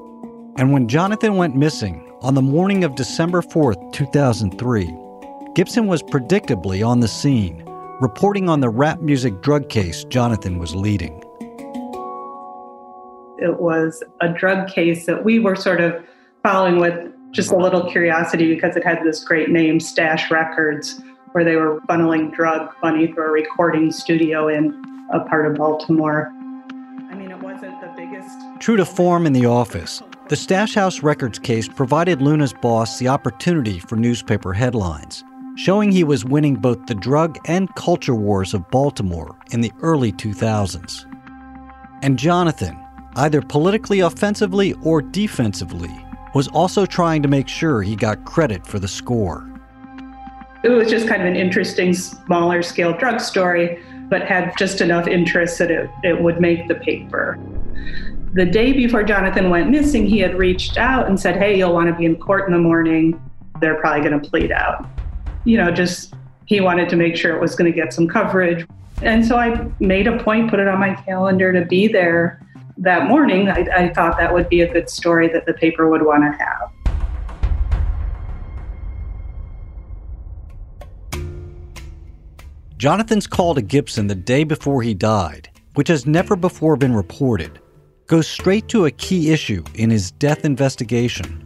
And 0.57 0.73
when 0.73 0.87
Jonathan 0.87 1.35
went 1.35 1.57
missing 1.57 2.17
on 2.23 2.35
the 2.35 2.43
morning 2.43 2.85
of 2.85 2.95
December 2.95 3.43
4th, 3.43 3.93
2003, 3.93 4.89
Gibson 5.57 5.89
was 5.89 6.01
predictably 6.05 6.87
on 6.87 7.01
the 7.01 7.09
scene 7.09 7.65
reporting 8.01 8.49
on 8.49 8.61
the 8.61 8.69
rap 8.69 9.01
music 9.01 9.43
drug 9.43 9.69
case 9.69 10.05
Jonathan 10.05 10.61
was 10.61 10.77
leading. 10.77 11.25
It 13.39 13.61
was 13.61 14.05
a 14.21 14.29
drug 14.29 14.69
case 14.69 15.07
that 15.07 15.25
we 15.25 15.41
were 15.41 15.57
sort 15.57 15.81
of 15.81 16.05
following 16.45 16.79
with 16.79 17.13
just 17.33 17.51
a 17.51 17.57
little 17.57 17.91
curiosity 17.91 18.55
because 18.55 18.77
it 18.77 18.85
had 18.85 19.01
this 19.03 19.25
great 19.25 19.51
name, 19.51 19.81
Stash 19.81 20.31
Records, 20.31 21.01
where 21.33 21.43
they 21.43 21.57
were 21.57 21.81
funneling 21.89 22.33
drug 22.33 22.73
money 22.81 23.13
through 23.13 23.27
a 23.27 23.33
recording 23.33 23.91
studio 23.91 24.47
in 24.47 24.90
a 25.11 25.21
part 25.21 25.47
of 25.47 25.57
Baltimore. 25.57 26.33
I 27.11 27.15
mean, 27.15 27.31
it 27.31 27.43
wasn't 27.43 27.81
the 27.81 27.93
biggest. 27.97 28.39
True 28.61 28.77
to 28.77 28.85
form 28.85 29.27
in 29.27 29.33
the 29.33 29.47
office, 29.47 30.03
the 30.29 30.37
Stash 30.37 30.75
House 30.75 31.03
Records 31.03 31.39
case 31.39 31.69
provided 31.69 32.23
Luna's 32.23 32.53
boss 32.53 32.99
the 32.99 33.09
opportunity 33.09 33.79
for 33.79 33.97
newspaper 33.97 34.53
headlines 34.53 35.25
showing 35.57 35.93
he 35.93 36.05
was 36.05 36.25
winning 36.25 36.55
both 36.55 36.87
the 36.87 36.95
drug 36.95 37.39
and 37.47 37.75
culture 37.75 38.15
wars 38.15 38.55
of 38.55 38.71
Baltimore 38.71 39.37
in 39.51 39.61
the 39.61 39.73
early 39.83 40.13
2000s. 40.13 41.05
And 42.03 42.19
Jonathan, 42.19 42.79
either 43.17 43.43
politically 43.43 44.01
offensively 44.01 44.75
or 44.83 45.03
defensively, 45.03 45.95
was 46.35 46.49
also 46.49 46.87
trying 46.87 47.23
to 47.23 47.29
make 47.29 47.49
sure 47.49 47.83
he 47.83 47.95
got 47.97 48.25
credit 48.25 48.67
for 48.67 48.79
the 48.79 48.89
score. 48.89 49.47
It 50.63 50.71
was 50.71 50.89
just 50.89 51.09
kind 51.09 51.21
of 51.21 51.29
an 51.29 51.37
interesting, 51.37 51.93
smaller 51.93 52.63
scale 52.63 52.97
drug 52.97 53.21
story, 53.21 53.83
but 54.11 54.23
had 54.23 54.53
just 54.59 54.81
enough 54.81 55.07
interest 55.07 55.59
that 55.59 55.71
it, 55.71 55.89
it 56.03 56.21
would 56.21 56.41
make 56.41 56.69
the 56.69 56.75
paper. 56.75 57.39
The 58.35 58.45
day 58.45 58.73
before 58.73 59.03
Jonathan 59.03 59.49
went 59.49 59.71
missing, 59.71 60.07
he 60.07 60.19
had 60.19 60.37
reached 60.37 60.77
out 60.77 61.09
and 61.09 61.19
said, 61.19 61.37
Hey, 61.37 61.57
you'll 61.57 61.73
want 61.73 61.89
to 61.89 61.95
be 61.95 62.05
in 62.05 62.17
court 62.17 62.47
in 62.47 62.53
the 62.53 62.59
morning. 62.61 63.21
They're 63.61 63.81
probably 63.81 64.09
going 64.09 64.21
to 64.21 64.29
plead 64.29 64.53
out 64.53 64.87
you 65.45 65.57
know, 65.57 65.71
just 65.71 66.15
he 66.47 66.61
wanted 66.61 66.89
to 66.89 66.97
make 66.97 67.17
sure 67.17 67.35
it 67.35 67.41
was 67.41 67.55
going 67.55 67.71
to 67.71 67.77
get 67.77 67.93
some 67.93 68.09
coverage. 68.09 68.67
And 69.03 69.25
so 69.25 69.37
I 69.37 69.71
made 69.81 70.07
a 70.07 70.23
point, 70.23 70.51
put 70.51 70.59
it 70.61 70.69
on 70.69 70.79
my 70.79 70.95
calendar 70.95 71.53
to 71.53 71.65
be 71.65 71.89
there 71.89 72.41
that 72.79 73.07
morning. 73.07 73.49
I, 73.49 73.67
I 73.73 73.95
thought 73.95 74.19
that 74.19 74.33
would 74.33 74.49
be 74.49 74.63
a 74.63 74.73
good 74.73 74.91
story 74.91 75.29
that 75.29 75.47
the 75.47 75.55
paper 75.55 75.89
would 75.89 76.03
want 76.03 76.23
to 76.25 76.39
have. 76.39 76.71
Jonathan's 82.81 83.27
call 83.27 83.55
to 83.55 83.61
Gibson 83.61 84.07
the 84.07 84.15
day 84.15 84.43
before 84.43 84.81
he 84.81 84.95
died, 84.95 85.51
which 85.75 85.89
has 85.89 86.07
never 86.07 86.35
before 86.35 86.77
been 86.77 86.95
reported, 86.95 87.61
goes 88.07 88.27
straight 88.27 88.69
to 88.69 88.87
a 88.87 88.91
key 88.91 89.31
issue 89.31 89.63
in 89.75 89.91
his 89.91 90.13
death 90.13 90.47
investigation. 90.47 91.45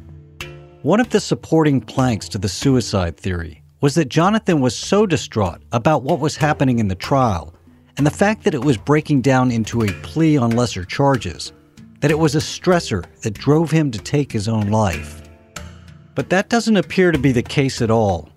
One 0.82 1.00
of 1.00 1.10
the 1.10 1.18
supporting 1.18 1.80
planks 1.80 2.28
to 2.28 2.38
the 2.38 2.48
suicide 2.48 3.16
theory 3.16 3.64
was 3.80 3.96
that 3.96 4.10
Jonathan 4.10 4.60
was 4.60 4.76
so 4.76 5.06
distraught 5.06 5.60
about 5.72 6.04
what 6.04 6.20
was 6.20 6.36
happening 6.36 6.78
in 6.78 6.86
the 6.86 6.94
trial 6.94 7.52
and 7.96 8.06
the 8.06 8.12
fact 8.12 8.44
that 8.44 8.54
it 8.54 8.64
was 8.64 8.76
breaking 8.76 9.20
down 9.20 9.50
into 9.50 9.82
a 9.82 9.92
plea 10.02 10.36
on 10.36 10.52
lesser 10.52 10.84
charges, 10.84 11.52
that 11.98 12.12
it 12.12 12.18
was 12.20 12.36
a 12.36 12.38
stressor 12.38 13.06
that 13.22 13.34
drove 13.34 13.72
him 13.72 13.90
to 13.90 13.98
take 13.98 14.30
his 14.30 14.46
own 14.46 14.68
life. 14.68 15.20
But 16.14 16.30
that 16.30 16.48
doesn't 16.48 16.76
appear 16.76 17.10
to 17.10 17.18
be 17.18 17.32
the 17.32 17.42
case 17.42 17.82
at 17.82 17.90
all. 17.90 18.28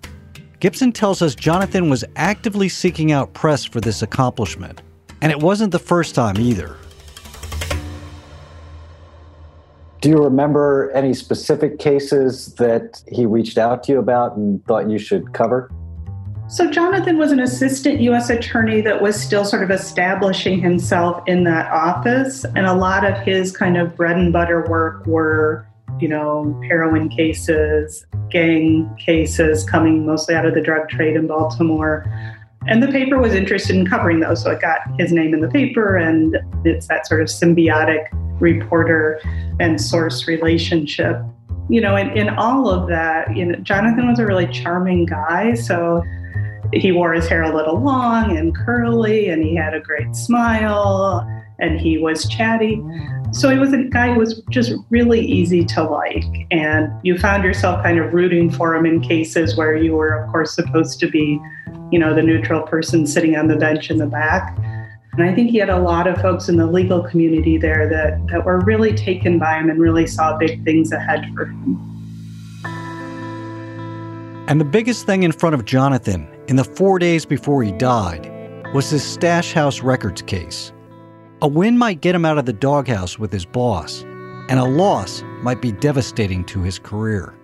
Gibson 0.60 0.92
tells 0.92 1.22
us 1.22 1.36
Jonathan 1.36 1.88
was 1.88 2.04
actively 2.16 2.68
seeking 2.68 3.12
out 3.12 3.34
press 3.34 3.64
for 3.64 3.80
this 3.80 4.02
accomplishment, 4.02 4.82
and 5.22 5.32
it 5.32 5.40
wasn't 5.40 5.72
the 5.72 5.80
first 5.80 6.16
time 6.16 6.38
either. 6.40 6.76
Do 10.02 10.10
you 10.10 10.18
remember 10.18 10.92
any 10.96 11.14
specific 11.14 11.78
cases 11.78 12.56
that 12.56 13.04
he 13.08 13.28
reached 13.28 13.60
out 13.60 13.84
to 13.84 13.92
you 13.92 14.00
about 14.00 14.36
and 14.36 14.64
thought 14.66 14.90
you 14.90 14.98
should 14.98 15.34
cover? 15.34 15.72
So, 16.50 16.72
Jonathan 16.72 17.18
was 17.18 17.32
an 17.32 17.42
assistant 17.42 18.00
U.S. 18.02 18.30
attorney 18.30 18.82
that 18.82 19.02
was 19.02 19.22
still 19.22 19.44
sort 19.44 19.64
of 19.64 19.70
establishing 19.70 20.62
himself 20.62 21.22
in 21.28 21.44
that 21.44 21.70
office. 21.72 22.46
And 22.46 22.66
a 22.66 22.74
lot 22.74 23.04
of 23.04 23.18
his 23.20 23.56
kind 23.56 23.78
of 23.78 23.96
bread 23.96 24.16
and 24.16 24.32
butter 24.32 24.66
work 24.68 25.06
were, 25.06 25.67
you 26.00 26.08
know, 26.08 26.60
heroin 26.68 27.10
cases, 27.10 28.06
gang 28.30 28.90
cases 28.98 29.64
coming 29.64 30.06
mostly 30.06 30.36
out 30.36 30.46
of 30.46 30.54
the 30.54 30.62
drug 30.62 30.90
trade 30.90 31.16
in 31.16 31.28
Baltimore. 31.28 32.06
And 32.68 32.84
the 32.84 32.88
paper 32.88 33.18
was 33.18 33.34
interested 33.34 33.76
in 33.76 33.86
covering 33.86 34.20
those. 34.20 34.44
So 34.44 34.52
it 34.52 34.62
got 34.62 34.80
his 35.00 35.12
name 35.14 35.34
in 35.34 35.42
the 35.42 35.48
paper, 35.48 35.96
and 35.96 36.38
it's 36.66 36.88
that 36.88 37.08
sort 37.08 37.22
of 37.22 37.28
symbiotic 37.28 38.08
reporter 38.42 39.22
and 39.60 39.80
source 39.80 40.28
relationship. 40.28 41.22
You 41.70 41.82
know, 41.82 41.96
in, 41.96 42.10
in 42.12 42.30
all 42.30 42.70
of 42.70 42.88
that, 42.90 43.36
you 43.36 43.46
know, 43.46 43.56
Jonathan 43.60 44.08
was 44.08 44.20
a 44.20 44.26
really 44.26 44.48
charming 44.48 45.06
guy. 45.06 45.54
So 45.54 46.04
he 46.74 46.92
wore 46.92 47.14
his 47.14 47.28
hair 47.28 47.44
a 47.44 47.56
little 47.56 47.80
long 47.80 48.38
and 48.38 48.56
curly, 48.56 49.30
and 49.30 49.44
he 49.44 49.56
had 49.56 49.74
a 49.74 49.80
great 49.80 50.16
smile, 50.16 51.26
and 51.60 51.80
he 51.80 51.98
was 51.98 52.28
chatty. 52.28 52.84
So 53.32 53.50
he 53.50 53.60
was 53.60 53.74
a 53.74 53.84
guy 53.84 54.14
who 54.14 54.20
was 54.20 54.42
just 54.50 54.74
really 54.90 55.20
easy 55.20 55.64
to 55.66 55.84
like. 55.84 56.24
And 56.50 56.92
you 57.04 57.18
found 57.18 57.44
yourself 57.44 57.84
kind 57.84 58.00
of 58.00 58.14
rooting 58.14 58.50
for 58.50 58.76
him 58.76 58.86
in 58.86 59.02
cases 59.02 59.58
where 59.58 59.76
you 59.76 59.94
were, 59.96 60.24
of 60.24 60.32
course, 60.32 60.56
supposed 60.56 61.00
to 61.02 61.10
be, 61.10 61.40
you 61.92 62.00
know, 62.00 62.16
the 62.16 62.24
neutral 62.24 62.62
person 62.64 63.06
sitting 63.06 63.36
on 63.36 63.48
the 63.48 63.58
bench 63.58 63.92
in 63.92 63.98
the 63.98 64.08
back. 64.08 64.58
And 65.14 65.24
I 65.24 65.36
think 65.36 65.50
he 65.50 65.58
had 65.58 65.70
a 65.70 65.80
lot 65.80 66.08
of 66.08 66.22
folks 66.22 66.48
in 66.48 66.58
the 66.58 66.68
legal 66.68 67.04
community 67.04 67.58
there 67.58 67.90
that, 67.90 68.26
that 68.28 68.46
were 68.46 68.60
really 68.62 68.94
taken 68.94 69.40
by 69.40 69.60
him 69.60 69.70
and 69.70 69.80
really 69.80 70.08
saw 70.08 70.38
big 70.38 70.64
things 70.64 70.92
ahead 70.92 71.26
for 71.36 71.46
him. 71.46 71.98
And 74.48 74.62
the 74.62 74.66
biggest 74.66 75.06
thing 75.06 75.24
in 75.24 75.34
front 75.34 75.56
of 75.56 75.66
Jonathan 75.66 76.28
in 76.48 76.56
the 76.56 76.64
four 76.64 77.00
days 77.00 77.26
before 77.26 77.62
he 77.64 77.72
died 77.74 78.32
was 78.74 78.90
his 78.90 79.04
Stash 79.04 79.54
House 79.54 79.82
Records 79.82 80.22
case. 80.22 80.72
A 81.44 81.48
win 81.48 81.78
might 81.78 82.02
get 82.02 82.16
him 82.16 82.26
out 82.26 82.40
of 82.40 82.48
the 82.48 82.54
doghouse 82.54 83.20
with 83.20 83.32
his 83.32 83.46
boss, 83.46 84.02
and 84.50 84.60
a 84.60 84.66
loss 84.66 85.22
might 85.44 85.62
be 85.62 85.72
devastating 85.72 86.44
to 86.46 86.64
his 86.64 86.80
career. 86.80 87.36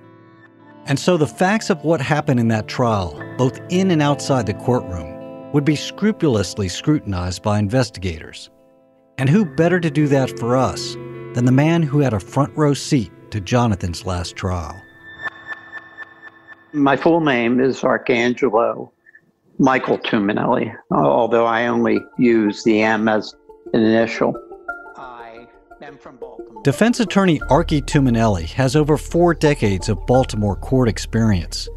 And 0.87 0.97
so 0.97 1.15
the 1.15 1.27
facts 1.27 1.69
of 1.69 1.83
what 1.83 2.01
happened 2.01 2.39
in 2.39 2.47
that 2.47 2.67
trial, 2.67 3.21
both 3.37 3.59
in 3.69 3.91
and 3.91 4.01
outside 4.01 4.47
the 4.47 4.55
courtroom, 4.55 5.51
would 5.51 5.63
be 5.63 5.75
scrupulously 5.75 6.69
scrutinized 6.69 7.43
by 7.43 7.59
investigators. 7.59 8.49
And 9.19 9.29
who 9.29 9.45
better 9.45 9.79
to 9.79 9.91
do 9.91 10.07
that 10.07 10.39
for 10.39 10.57
us 10.57 10.95
than 11.35 11.45
the 11.45 11.51
man 11.51 11.83
who 11.83 11.99
had 11.99 12.15
a 12.15 12.19
front 12.19 12.57
row 12.57 12.73
seat 12.73 13.11
to 13.29 13.39
Jonathan's 13.39 14.07
last 14.07 14.35
trial? 14.35 14.75
My 16.73 16.97
full 16.97 17.21
name 17.21 17.59
is 17.59 17.81
Arcangelo 17.81 18.89
Michael 19.59 19.99
Tuminelli, 19.99 20.75
although 20.89 21.45
I 21.45 21.67
only 21.67 21.99
use 22.17 22.63
the 22.63 22.81
M 22.81 23.07
as 23.07 23.35
initial. 23.73 24.35
I 24.97 25.47
am 25.81 25.97
from 25.97 26.17
Baltimore. 26.17 26.61
Defense 26.63 26.99
attorney 26.99 27.39
Archie 27.49 27.81
Tuminelli 27.81 28.45
has 28.45 28.75
over 28.75 28.97
four 28.97 29.33
decades 29.33 29.89
of 29.89 30.05
Baltimore 30.05 30.55
court 30.55 30.87
experience. 30.87 31.67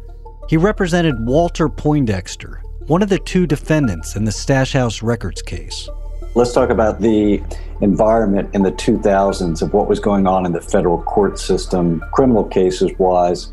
He 0.49 0.57
represented 0.57 1.15
Walter 1.25 1.67
Poindexter, 1.67 2.61
one 2.87 3.01
of 3.01 3.09
the 3.09 3.19
two 3.19 3.47
defendants 3.47 4.15
in 4.15 4.23
the 4.23 4.31
Stash 4.31 4.73
House 4.73 5.01
Records 5.01 5.41
case. 5.41 5.89
Let's 6.35 6.53
talk 6.53 6.69
about 6.69 7.01
the 7.01 7.43
environment 7.81 8.53
in 8.53 8.63
the 8.63 8.71
2000s 8.71 9.61
of 9.61 9.73
what 9.73 9.87
was 9.87 9.99
going 9.99 10.27
on 10.27 10.45
in 10.45 10.51
the 10.51 10.61
federal 10.61 11.01
court 11.03 11.39
system, 11.39 12.01
criminal 12.13 12.43
cases 12.43 12.91
wise, 12.99 13.51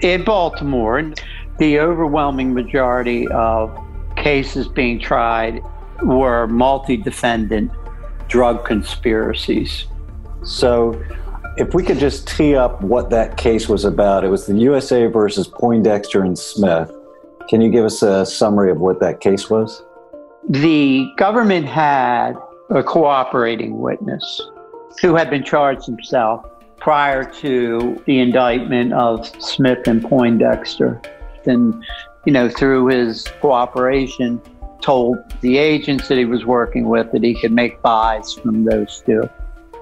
in 0.00 0.24
Baltimore, 0.24 1.12
the 1.58 1.80
overwhelming 1.80 2.52
majority 2.52 3.26
of 3.28 3.74
cases 4.16 4.68
being 4.68 5.00
tried 5.00 5.62
were 6.02 6.46
multi 6.46 6.96
defendant 6.96 7.70
drug 8.28 8.64
conspiracies. 8.64 9.86
So, 10.42 11.02
if 11.56 11.72
we 11.74 11.82
could 11.82 11.98
just 11.98 12.28
tee 12.28 12.54
up 12.54 12.82
what 12.82 13.10
that 13.10 13.36
case 13.36 13.68
was 13.68 13.84
about, 13.84 14.24
it 14.24 14.28
was 14.28 14.46
the 14.46 14.54
USA 14.58 15.06
versus 15.06 15.48
Poindexter 15.48 16.22
and 16.22 16.38
Smith. 16.38 16.92
Can 17.48 17.60
you 17.60 17.70
give 17.70 17.84
us 17.84 18.02
a 18.02 18.26
summary 18.26 18.70
of 18.70 18.78
what 18.78 19.00
that 19.00 19.20
case 19.20 19.48
was? 19.48 19.82
The 20.48 21.10
government 21.16 21.66
had 21.66 22.34
a 22.70 22.82
cooperating 22.82 23.78
witness 23.78 24.40
who 25.00 25.14
had 25.14 25.30
been 25.30 25.44
charged 25.44 25.86
himself 25.86 26.44
prior 26.78 27.24
to 27.24 28.02
the 28.06 28.18
indictment 28.18 28.92
of 28.92 29.26
Smith 29.42 29.86
and 29.86 30.02
Poindexter. 30.02 31.00
And, 31.46 31.82
you 32.26 32.32
know, 32.32 32.48
through 32.48 32.88
his 32.88 33.26
cooperation, 33.40 34.40
told 34.80 35.18
the 35.40 35.58
agents 35.58 36.08
that 36.08 36.18
he 36.18 36.24
was 36.24 36.44
working 36.44 36.88
with 36.88 37.12
that 37.12 37.22
he 37.22 37.34
could 37.40 37.52
make 37.52 37.80
buys 37.82 38.32
from 38.32 38.64
those 38.64 39.02
two. 39.04 39.28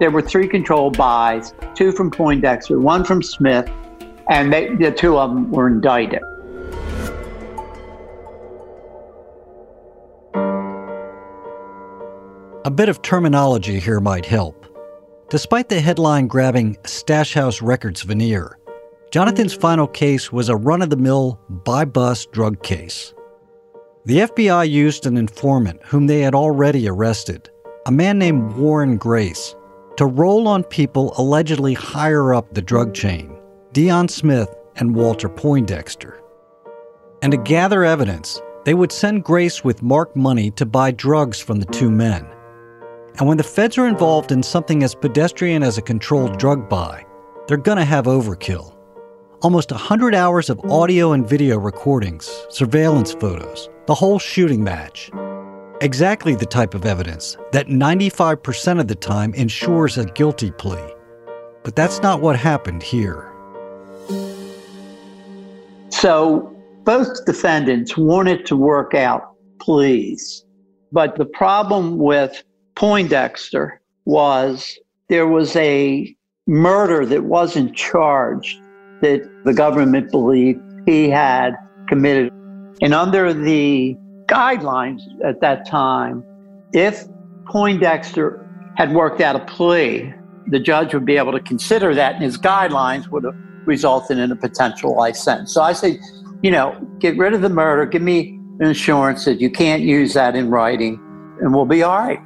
There 0.01 0.11
were 0.11 0.23
three 0.23 0.49
controlled 0.49 0.97
buys, 0.97 1.55
two 1.75 1.93
from 1.93 2.11
Poindexter, 2.11 2.81
one 2.81 3.05
from 3.05 3.23
Smith, 3.23 3.71
and 4.29 4.53
they, 4.53 4.75
the 4.75 4.91
two 4.91 5.19
of 5.19 5.31
them 5.31 5.51
were 5.51 5.69
indicted. 5.69 6.23
A 12.67 12.71
bit 12.71 12.89
of 12.89 13.03
terminology 13.03 13.79
here 13.79 14.01
might 14.01 14.25
help. 14.25 14.67
Despite 15.29 15.69
the 15.69 15.81
headline 15.81 16.27
grabbing 16.27 16.79
Stash 16.85 17.35
House 17.35 17.61
Records 17.61 18.03
veneer, 18.03 18.59
Jonathan's 19.11 19.55
final 19.55 19.87
case 19.87 20.33
was 20.33 20.49
a 20.49 20.57
run 20.57 20.83
of 20.83 20.91
the 20.91 20.97
mill 20.97 21.39
buy 21.49 21.85
bust 21.85 22.33
drug 22.33 22.63
case. 22.63 23.15
The 24.07 24.19
FBI 24.19 24.69
used 24.69 25.07
an 25.07 25.17
informant 25.17 25.81
whom 25.83 26.07
they 26.07 26.21
had 26.21 26.35
already 26.35 26.87
arrested, 26.87 27.49
a 27.87 27.91
man 27.91 28.19
named 28.19 28.53
Warren 28.53 28.99
Grace, 28.99 29.57
to 29.97 30.05
roll 30.05 30.47
on 30.47 30.63
people 30.65 31.15
allegedly 31.17 31.73
higher 31.73 32.35
up 32.35 32.53
the 32.53 32.61
drug 32.61 32.93
chain, 32.93 33.35
Deon 33.73 34.11
Smith 34.11 34.55
and 34.77 34.95
Walter 34.95 35.31
Poindexter. 35.31 36.23
And 37.23 37.33
to 37.33 37.39
gather 37.39 37.83
evidence, 37.83 38.43
they 38.67 38.75
would 38.75 38.93
send 38.93 39.25
Grace 39.25 39.65
with 39.65 39.83
marked 39.83 40.17
money 40.17 40.51
to 40.51 40.67
buy 40.67 40.91
drugs 40.91 41.41
from 41.41 41.59
the 41.59 41.73
two 41.73 41.91
men. 41.91 42.27
And 43.19 43.27
when 43.27 43.39
the 43.39 43.43
feds 43.43 43.79
are 43.79 43.89
involved 43.89 44.33
in 44.33 44.43
something 44.43 44.83
as 44.83 44.95
pedestrian 44.95 45.63
as 45.63 45.79
a 45.79 45.83
controlled 45.83 46.39
drug 46.39 46.69
buy, 46.69 47.07
they're 47.47 47.57
going 47.57 47.79
to 47.79 47.85
have 47.87 48.05
overkill. 48.05 48.77
Almost 49.41 49.71
100 49.71 50.15
hours 50.15 50.51
of 50.51 50.61
audio 50.71 51.13
and 51.13 51.27
video 51.27 51.59
recordings, 51.59 52.31
surveillance 52.51 53.15
photos, 53.15 53.71
the 53.87 53.95
whole 53.95 54.19
shooting 54.19 54.65
match. 54.65 55.11
Exactly 55.81 56.35
the 56.35 56.47
type 56.47 56.75
of 56.75 56.87
evidence 56.87 57.37
that 57.53 57.69
95% 57.69 58.81
of 58.81 58.89
the 58.89 58.95
time 58.95 59.35
ensures 59.35 59.99
a 59.99 60.07
guilty 60.07 60.51
plea. 60.51 60.95
But 61.63 61.77
that's 61.77 62.01
not 62.01 62.21
what 62.21 62.37
happened 62.37 62.83
here. 62.83 63.31
So 65.91 66.55
both 66.85 67.25
defendants 67.25 67.97
wanted 67.97 68.47
to 68.47 68.57
work 68.57 68.95
out 68.95 69.35
pleas. 69.59 70.45
But 70.93 71.17
the 71.17 71.25
problem 71.25 71.99
with 71.99 72.43
Poindexter 72.77 73.81
was 74.05 74.79
there 75.09 75.27
was 75.27 75.57
a 75.57 76.15
murder 76.47 77.07
that 77.07 77.25
wasn't 77.25 77.75
charged 77.75 78.61
that 79.01 79.29
the 79.45 79.55
government 79.55 80.11
believed 80.11 80.61
he 80.87 81.09
had 81.09 81.57
committed. 81.89 82.33
And 82.85 82.93
under 82.93 83.33
the 83.33 83.97
guidelines 84.27 85.01
at 85.25 85.41
that 85.41 85.67
time, 85.67 86.23
if 86.75 87.05
Poindexter 87.47 88.47
had 88.77 88.93
worked 88.93 89.23
out 89.23 89.37
a 89.37 89.39
plea, 89.47 90.13
the 90.49 90.61
judge 90.61 90.93
would 90.93 91.07
be 91.07 91.17
able 91.17 91.33
to 91.33 91.41
consider 91.41 91.95
that, 91.95 92.17
and 92.17 92.23
his 92.23 92.37
guidelines 92.37 93.09
would 93.09 93.25
have 93.25 93.35
resulted 93.65 94.19
in 94.19 94.31
a 94.31 94.37
potential 94.37 94.95
life 94.95 95.17
sentence. 95.17 95.55
So 95.55 95.63
I 95.63 95.73
say, 95.73 95.99
you 96.43 96.51
know, 96.51 96.79
get 96.99 97.17
rid 97.17 97.33
of 97.33 97.41
the 97.41 97.49
murder, 97.49 97.87
give 97.87 98.03
me 98.03 98.39
an 98.61 98.67
assurance 98.67 99.25
that 99.25 99.41
you 99.41 99.51
can't 99.51 99.81
use 99.81 100.13
that 100.13 100.37
in 100.37 100.51
writing, 100.51 101.01
and 101.41 101.55
we'll 101.55 101.65
be 101.65 101.83
all 101.83 101.97
right. 101.97 102.21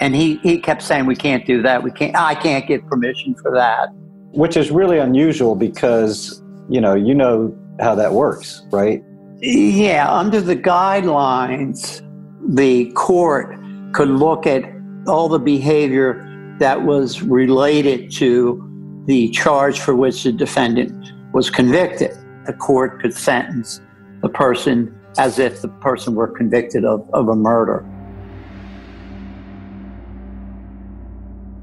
And 0.00 0.16
he, 0.16 0.38
he 0.38 0.58
kept 0.58 0.82
saying, 0.82 1.06
we 1.06 1.14
can't 1.14 1.46
do 1.46 1.62
that. 1.62 1.84
We 1.84 1.92
can't, 1.92 2.16
I 2.16 2.34
can't 2.34 2.66
get 2.66 2.84
permission 2.88 3.36
for 3.36 3.52
that. 3.54 3.90
Which 4.32 4.56
is 4.56 4.72
really 4.72 4.98
unusual 4.98 5.54
because, 5.54 6.42
you 6.68 6.80
know, 6.80 6.96
you 6.96 7.14
know 7.14 7.56
how 7.78 7.94
that 7.94 8.12
works, 8.12 8.62
right? 8.72 9.04
Yeah, 9.42 10.12
under 10.12 10.40
the 10.40 10.56
guidelines, 10.56 12.06
the 12.54 12.92
court 12.92 13.56
could 13.92 14.10
look 14.10 14.46
at 14.46 14.64
all 15.06 15.28
the 15.28 15.38
behavior 15.38 16.26
that 16.58 16.82
was 16.82 17.22
related 17.22 18.12
to 18.12 19.02
the 19.06 19.30
charge 19.30 19.80
for 19.80 19.94
which 19.94 20.24
the 20.24 20.32
defendant 20.32 21.12
was 21.32 21.48
convicted. 21.48 22.12
The 22.44 22.52
court 22.52 23.00
could 23.00 23.14
sentence 23.14 23.80
the 24.20 24.28
person 24.28 24.94
as 25.18 25.38
if 25.38 25.62
the 25.62 25.68
person 25.68 26.14
were 26.14 26.28
convicted 26.28 26.84
of, 26.84 27.08
of 27.14 27.28
a 27.28 27.34
murder. 27.34 27.84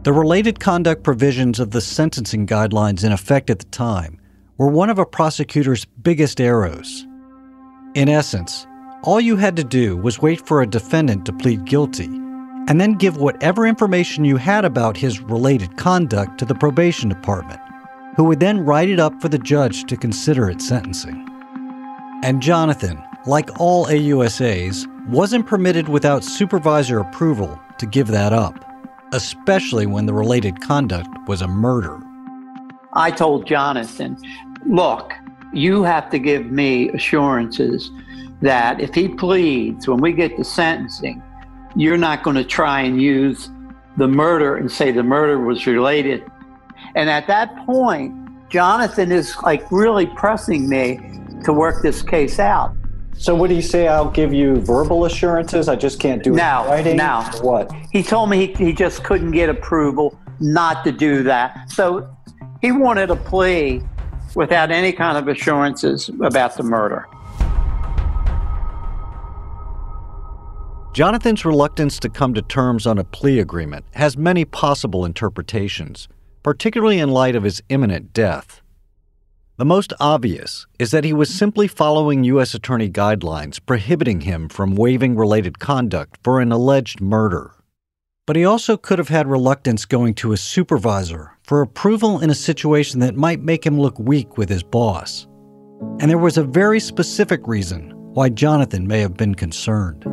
The 0.02 0.14
related 0.14 0.60
conduct 0.60 1.04
provisions 1.04 1.60
of 1.60 1.72
the 1.72 1.82
sentencing 1.82 2.48
guidelines 2.48 3.04
in 3.04 3.12
effect 3.12 3.50
at 3.50 3.60
the 3.60 3.66
time 3.66 4.20
were 4.58 4.70
one 4.70 4.90
of 4.90 4.98
a 4.98 5.06
prosecutor's 5.06 5.86
biggest 5.86 6.42
arrows. 6.42 7.07
In 7.98 8.10
essence, 8.10 8.68
all 9.02 9.20
you 9.20 9.38
had 9.38 9.56
to 9.56 9.64
do 9.64 9.98
was 9.98 10.22
wait 10.22 10.40
for 10.46 10.62
a 10.62 10.68
defendant 10.68 11.26
to 11.26 11.34
plead 11.34 11.66
guilty 11.66 12.06
and 12.06 12.80
then 12.80 12.94
give 12.94 13.18
whatever 13.18 13.66
information 13.66 14.24
you 14.24 14.38
had 14.38 14.66
about 14.66 14.96
his 14.96 15.20
related 15.20 15.78
conduct 15.78 16.38
to 16.38 16.46
the 16.46 16.54
probation 16.54 17.10
department, 17.10 17.60
who 18.16 18.26
would 18.26 18.40
then 18.40 18.64
write 18.64 18.88
it 18.88 19.00
up 19.00 19.20
for 19.20 19.30
the 19.30 19.40
judge 19.40 19.86
to 19.86 19.98
consider 19.98 20.48
at 20.48 20.62
sentencing. 20.62 21.28
And 22.24 22.40
Jonathan, 22.40 23.04
like 23.26 23.60
all 23.60 23.88
AUSAs, 23.88 24.86
wasn't 25.08 25.48
permitted 25.48 25.90
without 25.90 26.24
supervisor 26.24 27.00
approval 27.00 27.60
to 27.80 27.88
give 27.88 28.10
that 28.10 28.32
up, 28.32 28.64
especially 29.12 29.88
when 29.88 30.06
the 30.06 30.14
related 30.14 30.62
conduct 30.62 31.10
was 31.28 31.42
a 31.42 31.48
murder. 31.48 32.00
I 32.94 33.10
told 33.10 33.48
Jonathan, 33.48 34.20
look, 34.68 35.14
you 35.54 35.84
have 35.84 36.10
to 36.12 36.20
give 36.20 36.48
me 36.48 36.90
assurances 36.90 37.92
that 38.42 38.80
if 38.80 38.94
he 38.94 39.08
pleads, 39.08 39.88
when 39.88 40.00
we 40.00 40.14
get 40.14 40.38
to 40.38 40.44
sentencing, 40.44 41.24
you're 41.76 41.98
not 41.98 42.24
going 42.24 42.36
to 42.36 42.44
try 42.44 42.82
and 42.82 43.02
use 43.02 43.50
the 43.98 44.08
murder 44.08 44.58
and 44.58 44.72
say 44.72 44.92
the 44.92 45.04
murder 45.04 45.40
was 45.40 45.66
related. 45.66 46.24
And 46.96 47.10
at 47.10 47.28
that 47.28 47.56
point, 47.66 48.14
Jonathan 48.50 49.12
is 49.12 49.36
like 49.44 49.72
really 49.72 50.06
pressing 50.06 50.70
me 50.70 51.00
to 51.44 51.54
work 51.54 51.82
this 51.82 52.02
case 52.02 52.40
out. 52.40 52.76
So 53.18 53.34
what 53.34 53.50
do 53.50 53.56
you 53.56 53.64
say? 53.64 53.88
I'll 53.88 54.12
give 54.12 54.32
you 54.32 54.58
verbal 54.58 55.06
assurances. 55.06 55.68
I 55.68 55.76
just 55.76 56.00
can't 56.00 56.24
do 56.24 56.34
it 56.34 56.38
now. 56.38 56.64
in 56.66 56.70
writing. 56.70 56.98
Now, 56.98 57.24
what? 57.42 57.72
He 57.92 58.04
told 58.04 58.30
me 58.30 58.46
he, 58.46 58.54
he 58.66 58.74
just 58.74 59.04
couldn't 59.04 59.32
get 59.32 59.50
approval 59.50 60.20
not 60.40 60.84
to 60.84 60.92
do 60.92 61.24
that. 61.24 61.72
So 61.72 62.16
he 62.62 62.72
wanted 62.72 63.10
a 63.10 63.16
plea 63.16 63.82
without 64.38 64.70
any 64.70 64.94
kind 64.94 65.18
of 65.18 65.28
assurances 65.28 66.10
about 66.22 66.56
the 66.56 66.64
murder. 66.64 67.08
Jonathan's 70.94 71.44
reluctance 71.44 72.00
to 72.00 72.08
come 72.08 72.36
to 72.36 72.42
terms 72.44 72.86
on 72.86 73.00
a 73.00 73.04
plea 73.04 73.40
agreement 73.40 73.84
has 73.94 74.16
many 74.16 74.46
possible 74.46 75.06
interpretations, 75.06 76.08
particularly 76.44 77.00
in 77.00 77.10
light 77.10 77.36
of 77.36 77.44
his 77.44 77.64
imminent 77.70 78.14
death. 78.14 78.62
The 79.58 79.66
most 79.66 79.92
obvious 80.00 80.68
is 80.78 80.92
that 80.92 81.04
he 81.04 81.14
was 81.14 81.34
simply 81.34 81.68
following 81.68 82.24
U.S. 82.26 82.54
Attorney 82.54 82.92
guidelines 82.92 83.60
prohibiting 83.66 84.22
him 84.22 84.50
from 84.50 84.76
waiving 84.76 85.16
related 85.16 85.58
conduct 85.58 86.20
for 86.24 86.40
an 86.40 86.52
alleged 86.52 87.02
murder. 87.02 87.56
But 88.28 88.36
he 88.36 88.46
also 88.46 88.78
could 88.78 89.00
have 89.00 89.10
had 89.10 89.28
reluctance 89.28 89.86
going 89.86 90.14
to 90.16 90.32
a 90.32 90.38
supervisor 90.38 91.37
for 91.48 91.62
approval 91.62 92.20
in 92.20 92.30
a 92.30 92.36
situation 92.36 93.00
that 93.00 93.16
might 93.16 93.40
make 93.40 93.66
him 93.66 93.80
look 93.80 93.98
weak 93.98 94.38
with 94.38 94.50
his 94.50 94.62
boss. 94.62 95.28
And 96.00 96.12
there 96.12 96.18
was 96.18 96.38
a 96.38 96.44
very 96.44 96.80
specific 96.80 97.48
reason 97.48 97.92
why 98.14 98.30
Jonathan 98.30 98.86
may 98.86 99.00
have 99.00 99.16
been 99.16 99.34
concerned. 99.34 100.04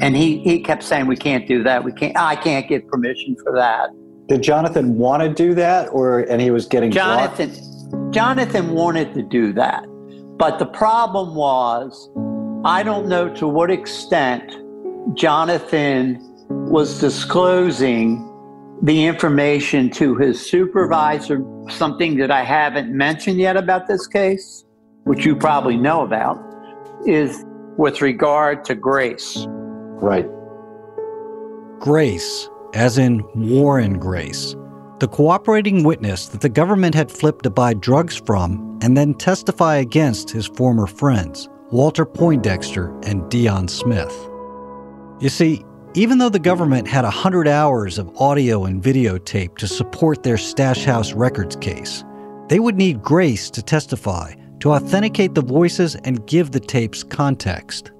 And 0.00 0.16
he, 0.16 0.38
he 0.38 0.60
kept 0.60 0.82
saying, 0.82 1.06
We 1.06 1.16
can't 1.16 1.46
do 1.46 1.62
that. 1.62 1.84
We 1.84 1.92
can't 1.92 2.16
I 2.16 2.36
can't 2.36 2.66
get 2.68 2.88
permission 2.88 3.36
for 3.44 3.52
that. 3.52 3.90
Did 4.28 4.42
Jonathan 4.42 4.96
want 4.96 5.22
to 5.22 5.28
do 5.28 5.54
that 5.54 5.88
or 5.88 6.20
and 6.20 6.40
he 6.40 6.50
was 6.50 6.66
getting 6.66 6.90
Jonathan 6.90 7.50
blocked? 7.50 8.14
Jonathan 8.14 8.70
wanted 8.70 9.12
to 9.14 9.22
do 9.22 9.52
that. 9.52 9.84
But 10.38 10.58
the 10.58 10.66
problem 10.66 11.34
was 11.34 12.08
I 12.64 12.82
don't 12.82 13.08
know 13.08 13.28
to 13.34 13.46
what 13.46 13.70
extent 13.70 14.56
Jonathan 15.14 16.18
was 16.48 17.00
disclosing 17.00 18.31
the 18.82 19.06
information 19.06 19.88
to 19.90 20.16
his 20.16 20.44
supervisor, 20.44 21.44
something 21.70 22.16
that 22.16 22.32
I 22.32 22.42
haven't 22.42 22.90
mentioned 22.90 23.38
yet 23.38 23.56
about 23.56 23.86
this 23.86 24.08
case, 24.08 24.64
which 25.04 25.24
you 25.24 25.36
probably 25.36 25.76
know 25.76 26.02
about, 26.02 26.38
is 27.06 27.44
with 27.76 28.02
regard 28.02 28.64
to 28.64 28.74
Grace. 28.74 29.46
Right. 29.48 30.28
Grace, 31.78 32.48
as 32.74 32.98
in 32.98 33.22
Warren 33.36 34.00
Grace, 34.00 34.56
the 34.98 35.08
cooperating 35.08 35.84
witness 35.84 36.26
that 36.28 36.40
the 36.40 36.48
government 36.48 36.94
had 36.94 37.10
flipped 37.10 37.44
to 37.44 37.50
buy 37.50 37.74
drugs 37.74 38.16
from 38.16 38.78
and 38.82 38.96
then 38.96 39.14
testify 39.14 39.76
against 39.76 40.28
his 40.30 40.46
former 40.46 40.88
friends, 40.88 41.48
Walter 41.70 42.04
Poindexter 42.04 42.92
and 43.04 43.22
Deon 43.24 43.70
Smith. 43.70 44.12
You 45.20 45.28
see, 45.28 45.64
even 45.94 46.16
though 46.16 46.30
the 46.30 46.38
government 46.38 46.88
had 46.88 47.04
100 47.04 47.46
hours 47.46 47.98
of 47.98 48.16
audio 48.16 48.64
and 48.64 48.82
videotape 48.82 49.58
to 49.58 49.66
support 49.66 50.22
their 50.22 50.38
Stash 50.38 50.84
House 50.84 51.12
Records 51.12 51.56
case, 51.56 52.02
they 52.48 52.60
would 52.60 52.76
need 52.76 53.02
Grace 53.02 53.50
to 53.50 53.62
testify 53.62 54.34
to 54.60 54.72
authenticate 54.72 55.34
the 55.34 55.42
voices 55.42 55.96
and 55.96 56.26
give 56.26 56.52
the 56.52 56.60
tapes 56.60 57.02
context. 57.02 57.92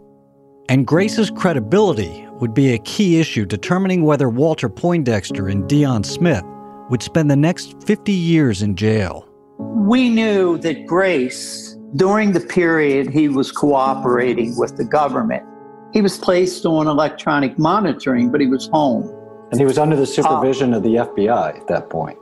And 0.70 0.86
Grace's 0.86 1.30
credibility 1.30 2.26
would 2.40 2.54
be 2.54 2.72
a 2.72 2.78
key 2.78 3.20
issue 3.20 3.44
determining 3.44 4.04
whether 4.04 4.28
Walter 4.30 4.70
Poindexter 4.70 5.48
and 5.48 5.64
Deon 5.64 6.06
Smith 6.06 6.44
would 6.88 7.02
spend 7.02 7.30
the 7.30 7.36
next 7.36 7.82
50 7.84 8.12
years 8.12 8.62
in 8.62 8.74
jail. 8.74 9.28
We 9.58 10.08
knew 10.08 10.56
that 10.58 10.86
Grace, 10.86 11.76
during 11.96 12.32
the 12.32 12.40
period 12.40 13.10
he 13.10 13.28
was 13.28 13.52
cooperating 13.52 14.56
with 14.56 14.78
the 14.78 14.84
government, 14.84 15.44
he 15.92 16.00
was 16.00 16.18
placed 16.18 16.64
on 16.64 16.86
electronic 16.86 17.58
monitoring, 17.58 18.30
but 18.30 18.40
he 18.40 18.46
was 18.46 18.68
home. 18.68 19.10
And 19.50 19.60
he 19.60 19.66
was 19.66 19.78
under 19.78 19.96
the 19.96 20.06
supervision 20.06 20.72
uh, 20.72 20.78
of 20.78 20.82
the 20.82 20.94
FBI 20.94 21.56
at 21.56 21.66
that 21.68 21.90
point. 21.90 22.18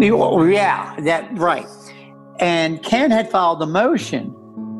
Yeah, 0.00 0.96
that 1.00 1.28
right. 1.36 1.66
And 2.38 2.82
Ken 2.82 3.10
had 3.10 3.30
filed 3.30 3.60
a 3.62 3.66
motion 3.66 4.34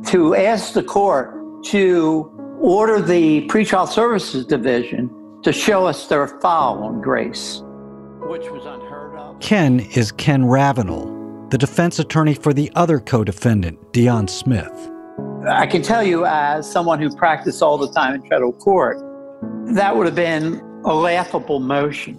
to 0.07 0.35
ask 0.35 0.73
the 0.73 0.83
court 0.83 1.65
to 1.67 2.57
order 2.59 3.03
the 3.03 3.47
pretrial 3.49 3.87
services 3.87 4.47
division 4.47 5.11
to 5.43 5.53
show 5.53 5.87
us 5.87 6.07
their 6.07 6.27
file 6.27 6.83
on 6.83 7.03
Grace, 7.03 7.63
which 8.21 8.49
was 8.51 8.65
unheard 8.65 9.17
of. 9.19 9.39
Ken 9.41 9.81
is 9.81 10.13
Ken 10.13 10.45
Ravenell, 10.45 11.51
the 11.51 11.59
defense 11.59 11.99
attorney 11.99 12.35
for 12.35 12.55
the 12.55 12.73
other 12.75 12.99
co 12.99 13.25
defendant, 13.25 13.93
Deon 13.93 14.29
Smith. 14.29 14.90
I 15.49 15.67
can 15.67 15.81
tell 15.81 16.03
you, 16.03 16.27
as 16.27 16.71
someone 16.71 17.01
who 17.01 17.15
practiced 17.17 17.63
all 17.63 17.79
the 17.79 17.91
time 17.93 18.15
in 18.15 18.23
federal 18.29 18.53
court, 18.53 18.99
that 19.75 19.97
would 19.97 20.05
have 20.05 20.15
been 20.15 20.61
a 20.85 20.95
laughable 20.95 21.61
motion. 21.61 22.17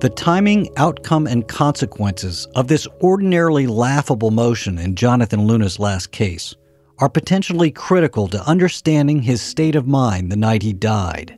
The 0.00 0.10
timing, 0.14 0.70
outcome, 0.76 1.26
and 1.26 1.46
consequences 1.48 2.46
of 2.54 2.68
this 2.68 2.86
ordinarily 3.02 3.66
laughable 3.66 4.30
motion 4.30 4.78
in 4.78 4.94
Jonathan 4.94 5.46
Luna's 5.46 5.78
last 5.78 6.10
case 6.10 6.54
are 6.98 7.08
potentially 7.08 7.70
critical 7.70 8.28
to 8.28 8.48
understanding 8.48 9.20
his 9.20 9.42
state 9.42 9.76
of 9.76 9.86
mind 9.86 10.32
the 10.32 10.36
night 10.36 10.62
he 10.62 10.72
died. 10.72 11.36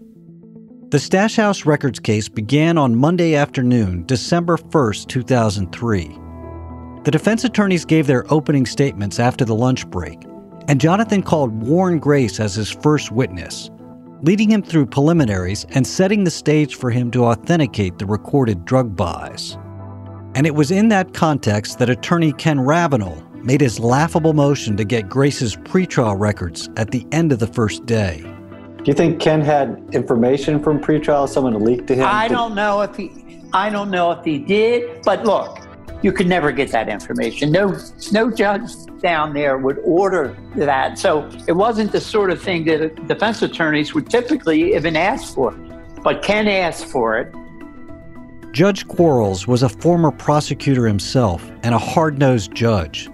The 0.91 1.01
Stash 1.01 1.37
House 1.37 1.67
Records 1.67 1.99
case 1.99 2.29
began 2.29 2.79
on 2.79 2.95
Monday 2.95 3.35
afternoon, 3.35 4.05
December 4.07 4.57
1st, 4.57 5.09
2003. 5.09 6.26
The 7.07 7.13
defense 7.13 7.45
attorneys 7.45 7.85
gave 7.85 8.09
their 8.09 8.25
opening 8.33 8.67
statements 8.67 9.21
after 9.21 9.45
the 9.45 9.55
lunch 9.55 9.87
break, 9.87 10.25
and 10.67 10.81
Jonathan 10.81 11.23
called 11.23 11.53
Warren 11.53 12.01
Grace 12.01 12.41
as 12.41 12.57
his 12.57 12.69
first 12.69 13.13
witness, 13.13 13.71
leading 14.23 14.51
him 14.51 14.61
through 14.61 14.87
preliminaries 14.87 15.67
and 15.69 15.87
setting 15.87 16.25
the 16.25 16.33
stage 16.33 16.75
for 16.75 16.91
him 16.91 17.13
to 17.13 17.27
authenticate 17.27 18.01
the 18.01 18.07
recorded 18.07 18.65
drug 18.65 18.97
buys. 18.97 19.57
And 20.35 20.49
it 20.49 20.57
was 20.57 20.73
in 20.73 20.89
that 20.89 21.15
context 21.15 21.79
that 21.79 21.89
attorney 21.89 22.33
Ken 22.33 22.59
Ravenell 22.59 23.23
made 23.41 23.61
his 23.61 23.79
laughable 23.79 24.33
motion 24.33 24.77
to 24.77 24.85
get 24.85 25.09
Grace's 25.09 25.55
pretrial 25.55 26.19
records 26.19 26.69
at 26.77 26.91
the 26.91 27.07
end 27.13 27.31
of 27.31 27.39
the 27.39 27.47
first 27.47 27.87
day. 27.87 28.21
Do 28.79 28.83
you 28.85 28.95
think 28.95 29.21
Ken 29.21 29.41
had 29.41 29.81
information 29.93 30.61
from 30.61 30.81
pretrial? 30.81 31.29
Someone 31.29 31.55
leaked 31.65 31.87
to 31.87 31.95
him? 31.95 32.09
I 32.09 32.27
don't 32.27 32.57
know 32.57 32.81
if 32.81 32.97
he. 32.97 33.13
I 33.53 33.71
don't 33.71 33.93
know 33.93 34.11
if 34.11 34.25
he 34.25 34.39
did, 34.39 35.03
but 35.05 35.25
look, 35.25 35.66
you 36.03 36.13
could 36.13 36.27
never 36.27 36.53
get 36.53 36.71
that 36.73 36.89
information. 36.89 37.51
No, 37.51 37.79
no 38.13 38.31
judge 38.31 38.71
down 39.01 39.33
there 39.33 39.59
would 39.59 39.79
order 39.85 40.37
that. 40.57 40.99
So 40.99 41.29
it 41.47 41.53
wasn't 41.53 41.93
the 41.93 42.01
sort 42.01 42.31
of 42.31 42.41
thing 42.41 42.65
that 42.67 43.07
defense 43.07 43.43
attorneys 43.43 43.95
would 43.95 44.11
typically 44.11 44.75
even 44.75 44.97
ask 44.97 45.35
for. 45.35 45.53
But 46.03 46.23
Ken 46.23 46.49
asked 46.49 46.87
for 46.87 47.19
it. 47.19 47.35
Judge 48.53 48.87
Quarles 48.87 49.47
was 49.47 49.63
a 49.63 49.69
former 49.69 50.11
prosecutor 50.11 50.87
himself 50.87 51.51
and 51.63 51.75
a 51.75 51.79
hard 51.79 52.19
nosed 52.19 52.55
judge. 52.55 53.11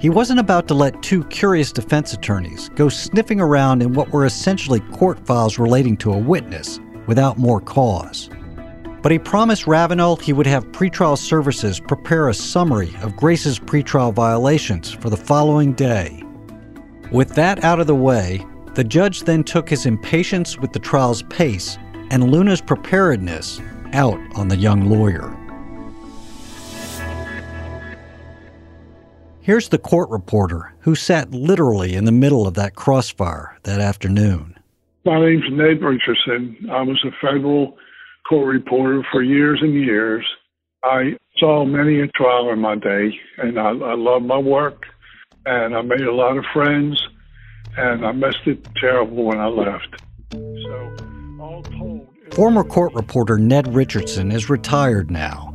He 0.00 0.08
wasn't 0.08 0.40
about 0.40 0.66
to 0.68 0.74
let 0.74 1.02
two 1.02 1.24
curious 1.24 1.72
defense 1.72 2.14
attorneys 2.14 2.70
go 2.70 2.88
sniffing 2.88 3.40
around 3.40 3.82
in 3.82 3.92
what 3.92 4.10
were 4.10 4.24
essentially 4.24 4.80
court 4.80 5.18
files 5.26 5.58
relating 5.58 5.98
to 5.98 6.12
a 6.12 6.18
witness 6.18 6.80
without 7.06 7.36
more 7.36 7.60
cause. 7.60 8.30
But 9.02 9.12
he 9.12 9.18
promised 9.18 9.64
Ravenell 9.64 10.20
he 10.20 10.32
would 10.32 10.46
have 10.46 10.66
pretrial 10.72 11.16
services 11.16 11.80
prepare 11.80 12.28
a 12.28 12.34
summary 12.34 12.94
of 13.02 13.16
Grace's 13.16 13.58
pretrial 13.58 14.12
violations 14.12 14.92
for 14.92 15.08
the 15.08 15.16
following 15.16 15.72
day. 15.72 16.22
With 17.10 17.34
that 17.34 17.64
out 17.64 17.80
of 17.80 17.86
the 17.86 17.94
way, 17.94 18.44
the 18.74 18.84
judge 18.84 19.22
then 19.22 19.42
took 19.42 19.68
his 19.68 19.86
impatience 19.86 20.58
with 20.58 20.72
the 20.72 20.78
trial's 20.78 21.22
pace 21.24 21.78
and 22.10 22.30
Luna's 22.30 22.60
preparedness 22.60 23.60
out 23.92 24.20
on 24.36 24.48
the 24.48 24.56
young 24.56 24.88
lawyer. 24.90 25.36
Here's 29.40 29.70
the 29.70 29.78
court 29.78 30.10
reporter 30.10 30.74
who 30.80 30.94
sat 30.94 31.30
literally 31.30 31.94
in 31.94 32.04
the 32.04 32.12
middle 32.12 32.46
of 32.46 32.54
that 32.54 32.74
crossfire 32.74 33.58
that 33.62 33.80
afternoon. 33.80 34.56
My 35.04 35.18
name's 35.18 35.44
Ned 35.50 35.82
Richardson. 35.82 36.68
I 36.70 36.82
was 36.82 37.02
a 37.04 37.10
federal 37.20 37.78
court 38.30 38.46
reporter 38.46 39.04
for 39.10 39.22
years 39.22 39.58
and 39.60 39.74
years. 39.74 40.24
I 40.84 41.16
saw 41.38 41.64
many 41.64 42.00
a 42.00 42.06
trial 42.06 42.50
in 42.50 42.60
my 42.60 42.76
day, 42.76 43.10
and 43.38 43.58
I, 43.58 43.70
I 43.70 43.94
love 43.94 44.22
my 44.22 44.38
work, 44.38 44.84
and 45.44 45.74
I 45.74 45.82
made 45.82 46.02
a 46.02 46.14
lot 46.14 46.38
of 46.38 46.44
friends, 46.52 47.02
and 47.76 48.06
I 48.06 48.12
missed 48.12 48.46
it 48.46 48.66
terrible 48.76 49.24
when 49.24 49.40
I 49.40 49.46
left. 49.46 50.00
So, 50.32 50.96
all 51.40 51.62
told. 51.64 52.06
Former 52.32 52.62
court 52.62 52.94
reporter 52.94 53.36
Ned 53.36 53.74
Richardson 53.74 54.30
is 54.30 54.48
retired 54.48 55.10
now. 55.10 55.52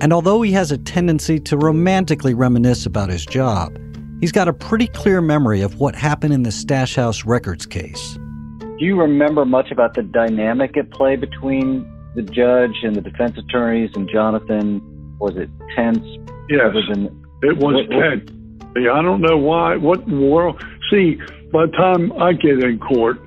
And 0.00 0.12
although 0.12 0.42
he 0.42 0.50
has 0.52 0.72
a 0.72 0.78
tendency 0.78 1.38
to 1.40 1.56
romantically 1.56 2.34
reminisce 2.34 2.86
about 2.86 3.08
his 3.08 3.24
job, 3.24 3.78
he's 4.20 4.32
got 4.32 4.48
a 4.48 4.52
pretty 4.52 4.88
clear 4.88 5.20
memory 5.20 5.62
of 5.62 5.78
what 5.78 5.94
happened 5.94 6.34
in 6.34 6.42
the 6.42 6.52
Stash 6.52 6.96
House 6.96 7.24
Records 7.24 7.66
case. 7.66 8.18
Do 8.58 8.84
you 8.84 9.00
remember 9.00 9.44
much 9.44 9.70
about 9.70 9.94
the 9.94 10.02
dynamic 10.02 10.76
at 10.76 10.90
play 10.90 11.16
between 11.16 11.90
the 12.16 12.22
judge 12.22 12.74
and 12.82 12.96
the 12.96 13.00
defense 13.00 13.36
attorneys 13.38 13.90
and 13.94 14.08
Jonathan? 14.12 14.80
Was 15.18 15.36
it 15.36 15.48
tense? 15.76 16.04
Yes, 16.48 16.74
than, 16.88 17.06
it 17.42 17.56
was 17.58 17.74
what, 17.74 17.90
tense. 17.90 18.30
I 18.76 19.02
don't 19.02 19.20
know 19.20 19.38
why. 19.38 19.76
What 19.76 20.00
in 20.00 20.20
the 20.20 20.26
world? 20.26 20.62
See, 20.90 21.16
by 21.52 21.66
the 21.66 21.72
time 21.72 22.12
I 22.20 22.32
get 22.32 22.62
in 22.62 22.78
court, 22.78 23.18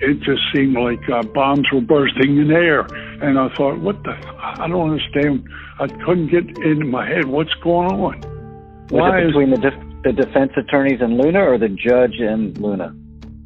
it 0.00 0.20
just 0.20 0.42
seemed 0.54 0.74
like 0.74 1.00
uh, 1.08 1.22
bombs 1.22 1.66
were 1.72 1.80
bursting 1.80 2.38
in 2.38 2.50
air. 2.50 2.80
And 3.22 3.38
I 3.38 3.48
thought, 3.54 3.80
what 3.80 4.02
the? 4.02 4.12
I 4.38 4.66
don't 4.68 4.90
understand. 4.90 5.46
I 5.78 5.88
couldn't 6.04 6.28
get 6.30 6.44
into 6.64 6.86
my 6.86 7.06
head 7.06 7.26
what's 7.26 7.54
going 7.62 7.90
on. 7.90 8.20
Was 8.90 9.00
Why 9.00 9.20
it 9.20 9.26
between 9.26 9.52
is, 9.52 9.60
the, 9.60 9.70
def- 9.70 10.02
the 10.04 10.12
defense 10.12 10.52
attorneys 10.56 11.00
and 11.00 11.16
Luna 11.16 11.40
or 11.40 11.58
the 11.58 11.68
judge 11.68 12.14
and 12.18 12.56
Luna? 12.58 12.94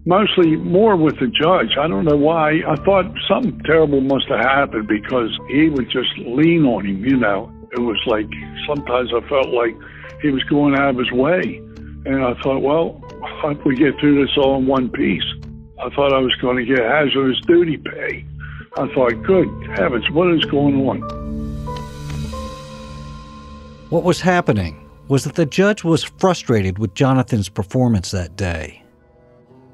Mostly 0.08 0.56
more 0.56 0.96
with 0.96 1.20
the 1.20 1.26
judge. 1.26 1.76
I 1.78 1.86
don't 1.86 2.06
know 2.06 2.16
why. 2.16 2.62
I 2.66 2.76
thought 2.76 3.04
something 3.28 3.60
terrible 3.66 4.00
must 4.00 4.26
have 4.28 4.40
happened 4.40 4.88
because 4.88 5.28
he 5.50 5.68
would 5.68 5.90
just 5.90 6.08
lean 6.20 6.64
on 6.64 6.86
him, 6.86 7.04
you 7.04 7.14
know. 7.14 7.52
It 7.72 7.80
was 7.80 8.00
like 8.06 8.24
sometimes 8.66 9.10
I 9.14 9.20
felt 9.28 9.48
like 9.48 9.76
he 10.22 10.30
was 10.30 10.42
going 10.44 10.76
out 10.76 10.88
of 10.88 10.96
his 10.96 11.12
way. 11.12 11.60
And 12.06 12.24
I 12.24 12.32
thought, 12.42 12.60
well, 12.60 13.04
if 13.44 13.62
we 13.66 13.76
get 13.76 14.00
through 14.00 14.24
this 14.24 14.34
all 14.38 14.56
in 14.56 14.66
one 14.66 14.88
piece. 14.88 15.28
I 15.78 15.90
thought 15.90 16.14
I 16.14 16.20
was 16.20 16.34
going 16.40 16.56
to 16.56 16.64
get 16.64 16.82
hazardous 16.82 17.42
duty 17.42 17.76
pay. 17.76 18.24
I 18.78 18.88
thought, 18.94 19.12
good 19.24 19.48
heavens, 19.76 20.10
what 20.10 20.32
is 20.34 20.42
going 20.46 20.88
on? 20.88 21.00
What 23.90 24.04
was 24.04 24.22
happening 24.22 24.88
was 25.08 25.24
that 25.24 25.34
the 25.34 25.44
judge 25.44 25.84
was 25.84 26.02
frustrated 26.02 26.78
with 26.78 26.94
Jonathan's 26.94 27.50
performance 27.50 28.10
that 28.12 28.36
day. 28.36 28.82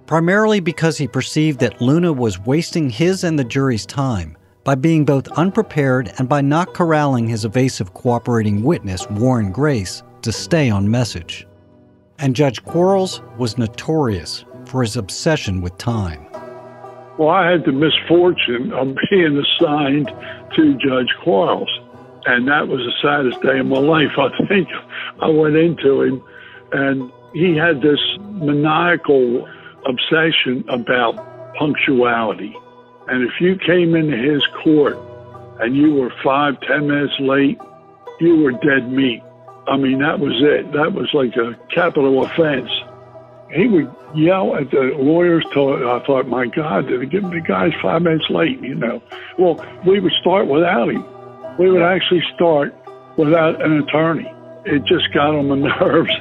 Primarily 0.06 0.60
because 0.60 0.98
he 0.98 1.08
perceived 1.08 1.60
that 1.60 1.80
Luna 1.80 2.12
was 2.12 2.38
wasting 2.38 2.90
his 2.90 3.24
and 3.24 3.38
the 3.38 3.44
jury's 3.44 3.86
time 3.86 4.36
by 4.62 4.74
being 4.74 5.06
both 5.06 5.28
unprepared 5.28 6.12
and 6.18 6.28
by 6.28 6.42
not 6.42 6.74
corralling 6.74 7.26
his 7.26 7.46
evasive 7.46 7.94
cooperating 7.94 8.62
witness, 8.62 9.08
Warren 9.08 9.50
Grace, 9.50 10.02
to 10.20 10.30
stay 10.30 10.68
on 10.68 10.90
message. 10.90 11.46
And 12.18 12.36
Judge 12.36 12.62
Quarles 12.64 13.22
was 13.38 13.56
notorious 13.56 14.44
for 14.66 14.82
his 14.82 14.96
obsession 14.96 15.62
with 15.62 15.76
time. 15.78 16.26
Well, 17.18 17.30
I 17.30 17.50
had 17.50 17.64
the 17.64 17.72
misfortune 17.72 18.72
of 18.72 18.96
being 19.08 19.42
assigned 19.42 20.12
to 20.56 20.74
Judge 20.78 21.14
Quarles, 21.22 21.70
and 22.26 22.46
that 22.48 22.68
was 22.68 22.80
the 22.80 22.92
saddest 23.00 23.40
day 23.40 23.58
of 23.58 23.66
my 23.66 23.78
life. 23.78 24.10
I 24.18 24.46
think 24.48 24.68
I 25.22 25.28
went 25.28 25.56
into 25.56 26.02
him, 26.02 26.22
and 26.72 27.10
he 27.32 27.56
had 27.56 27.80
this 27.80 28.00
maniacal 28.20 29.48
obsession 29.86 30.64
about 30.68 31.16
punctuality. 31.56 32.54
And 33.08 33.22
if 33.22 33.40
you 33.40 33.56
came 33.56 33.94
into 33.94 34.16
his 34.16 34.42
court 34.62 34.98
and 35.60 35.76
you 35.76 35.94
were 35.94 36.12
five, 36.22 36.60
ten 36.60 36.88
minutes 36.88 37.14
late, 37.20 37.58
you 38.20 38.36
were 38.42 38.52
dead 38.52 38.90
meat. 38.90 39.22
I 39.66 39.76
mean, 39.76 40.00
that 40.00 40.20
was 40.20 40.34
it. 40.42 40.72
That 40.72 40.92
was 40.92 41.08
like 41.14 41.36
a 41.36 41.58
capital 41.74 42.24
offense 42.24 42.70
he 43.54 43.68
would 43.68 43.94
yell 44.14 44.56
at 44.56 44.70
the 44.70 44.94
lawyers 44.98 45.44
till 45.52 45.74
I 45.88 46.04
thought, 46.04 46.26
my 46.26 46.46
God, 46.46 46.88
did 46.88 47.00
he 47.00 47.06
give 47.06 47.22
the 47.22 47.40
guys 47.40 47.72
five 47.80 48.02
minutes 48.02 48.26
late, 48.28 48.60
you 48.60 48.74
know. 48.74 49.02
Well, 49.38 49.64
we 49.86 50.00
would 50.00 50.12
start 50.20 50.48
without 50.48 50.88
him. 50.88 51.04
We 51.58 51.70
would 51.70 51.82
actually 51.82 52.22
start 52.34 52.74
without 53.16 53.62
an 53.64 53.78
attorney. 53.82 54.30
It 54.64 54.84
just 54.86 55.12
got 55.12 55.34
on 55.34 55.48
my 55.48 55.56
nerves. 55.80 56.12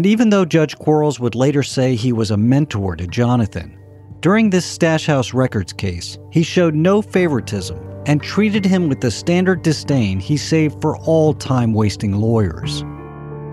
And 0.00 0.06
even 0.06 0.30
though 0.30 0.46
Judge 0.46 0.78
Quarles 0.78 1.20
would 1.20 1.34
later 1.34 1.62
say 1.62 1.94
he 1.94 2.10
was 2.10 2.30
a 2.30 2.36
mentor 2.38 2.96
to 2.96 3.06
Jonathan, 3.06 3.78
during 4.20 4.48
this 4.48 4.64
Stash 4.64 5.04
House 5.04 5.34
Records 5.34 5.74
case, 5.74 6.16
he 6.30 6.42
showed 6.42 6.74
no 6.74 7.02
favoritism 7.02 7.78
and 8.06 8.22
treated 8.22 8.64
him 8.64 8.88
with 8.88 9.02
the 9.02 9.10
standard 9.10 9.60
disdain 9.60 10.18
he 10.18 10.38
saved 10.38 10.80
for 10.80 10.96
all 11.00 11.34
time 11.34 11.74
wasting 11.74 12.14
lawyers. 12.14 12.80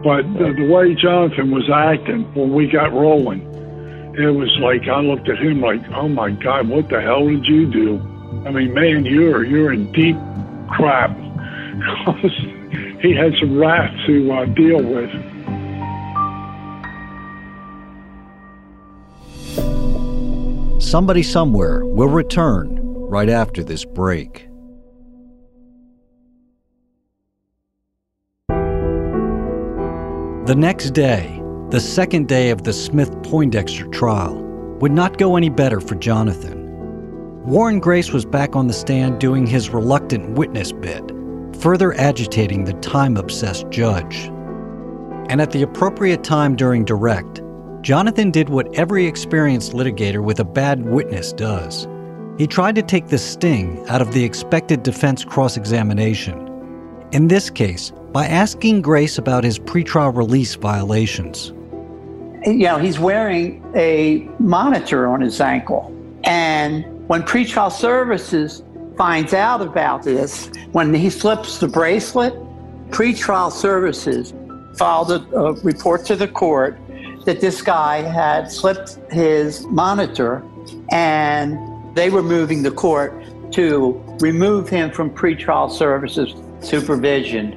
But 0.06 0.22
the, 0.40 0.56
the 0.58 0.72
way 0.74 0.96
Jonathan 0.96 1.52
was 1.52 1.70
acting 1.70 2.24
when 2.34 2.54
we 2.54 2.68
got 2.68 2.94
rolling, 2.94 3.42
it 4.18 4.30
was 4.30 4.58
like 4.62 4.88
I 4.88 5.02
looked 5.02 5.28
at 5.28 5.40
him 5.40 5.60
like, 5.60 5.82
"Oh 5.90 6.08
my 6.08 6.30
God, 6.30 6.70
what 6.70 6.88
the 6.88 7.02
hell 7.02 7.28
did 7.28 7.46
you 7.46 7.70
do?" 7.70 8.00
I 8.46 8.52
mean, 8.52 8.74
man, 8.74 9.04
you're 9.04 9.44
you're 9.44 9.74
in 9.74 9.92
deep 9.92 10.16
crap. 10.70 11.12
he 13.02 13.14
had 13.14 13.34
some 13.38 13.58
rats 13.58 13.94
to 14.06 14.32
uh, 14.32 14.46
deal 14.46 14.82
with. 14.82 15.37
Somebody 20.80 21.24
somewhere 21.24 21.84
will 21.86 22.08
return 22.08 22.80
right 22.82 23.30
after 23.30 23.64
this 23.64 23.84
break. 23.84 24.48
The 30.46 30.56
next 30.56 30.92
day, 30.92 31.42
the 31.72 31.80
second 31.80 32.28
day 32.28 32.52
of 32.52 32.64
the 32.64 32.74
Smith 32.74 33.12
Poindexter 33.24 33.88
trial, 33.88 34.36
would 34.80 34.92
not 34.92 35.18
go 35.18 35.36
any 35.36 35.50
better 35.50 35.82
for 35.82 35.96
Jonathan. 35.96 36.66
Warren 37.44 37.80
Grace 37.80 38.14
was 38.14 38.24
back 38.24 38.56
on 38.56 38.68
the 38.68 38.74
stand 38.74 39.20
doing 39.20 39.48
his 39.48 39.72
reluctant 39.72 40.38
witness 40.38 40.72
bit, 40.72 41.04
further 41.60 41.96
agitating 41.96 42.66
the 42.66 42.74
time 42.74 43.18
obsessed 43.18 43.68
judge. 43.72 44.28
And 45.30 45.42
at 45.42 45.52
the 45.52 45.64
appropriate 45.64 46.24
time 46.24 46.56
during 46.56 46.86
direct, 46.86 47.42
Jonathan 47.88 48.32
did 48.32 48.50
what 48.50 48.68
every 48.76 49.06
experienced 49.06 49.72
litigator 49.72 50.22
with 50.22 50.42
a 50.42 50.44
bad 50.44 50.84
witness 50.84 51.32
does. 51.32 51.88
He 52.38 52.46
tried 52.46 52.76
to 52.76 52.82
take 52.82 53.08
the 53.08 53.18
sting 53.18 53.82
out 53.88 54.02
of 54.02 54.12
the 54.12 54.26
expected 54.26 54.84
defense 54.84 55.24
cross 55.24 55.56
examination. 55.56 56.50
In 57.14 57.30
this 57.30 57.50
case, 57.50 57.94
by 58.12 58.28
asking 58.28 58.82
Grace 58.82 59.18
about 59.18 59.46
his 59.46 59.58
pretrial 59.58 60.14
release 60.14 60.56
violations. 60.56 61.54
You 62.46 62.66
know, 62.66 62.78
he's 62.78 63.00
wearing 63.00 63.64
a 63.74 64.30
monitor 64.38 65.08
on 65.08 65.22
his 65.22 65.40
ankle. 65.40 65.90
And 66.26 66.84
when 67.08 67.24
pretrial 67.24 67.72
services 67.72 68.64
finds 68.98 69.34
out 69.34 69.62
about 69.62 70.04
this, 70.04 70.52
when 70.74 70.94
he 70.94 71.10
slips 71.10 71.60
the 71.60 71.70
bracelet, 71.70 72.34
pretrial 72.90 73.50
services 73.50 74.34
filed 74.78 75.10
a, 75.10 75.26
a 75.38 75.54
report 75.62 76.04
to 76.08 76.18
the 76.18 76.28
court 76.28 76.78
that 77.28 77.42
this 77.42 77.62
guy 77.62 78.02
had 78.02 78.52
slipped 78.52 78.98
his 79.12 79.66
monitor 79.68 80.44
and 80.92 81.60
they 81.96 82.10
were 82.10 82.24
moving 82.24 82.64
the 82.64 82.72
court 82.72 83.14
to 83.52 84.02
remove 84.20 84.68
him 84.68 84.90
from 84.90 85.12
pretrial 85.12 85.70
services 85.70 86.34
supervision 86.62 87.56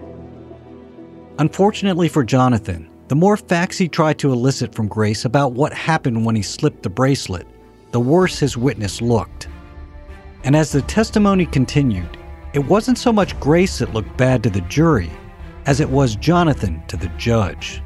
Unfortunately 1.41 2.07
for 2.07 2.23
Jonathan, 2.23 2.91
the 3.09 3.17
more 3.17 3.35
facts 3.39 3.79
he 3.79 3.89
tried 3.89 4.19
to 4.19 4.31
elicit 4.31 4.75
from 4.75 4.89
Grace 4.89 5.25
about 5.25 5.55
what 5.55 5.73
happened 5.73 6.27
when 6.27 6.37
he 6.37 6.43
slipped 6.43 6.83
the 6.83 6.91
bracelet, 6.91 7.47
the 7.93 8.01
worse 8.01 8.39
his 8.39 8.59
witness 8.59 9.01
looked. 9.01 9.49
And 10.45 10.55
as 10.55 10.71
the 10.71 10.83
testimony 10.83 11.47
continued, 11.47 12.19
it 12.53 12.59
wasn't 12.59 12.99
so 12.99 13.11
much 13.11 13.41
Grace 13.41 13.79
that 13.79 13.95
looked 13.95 14.15
bad 14.19 14.43
to 14.43 14.51
the 14.51 14.61
jury 14.63 15.11
as 15.65 15.81
it 15.81 15.89
was 15.89 16.15
Jonathan 16.15 16.83
to 16.89 16.99
the 16.99 17.09
judge. 17.17 17.81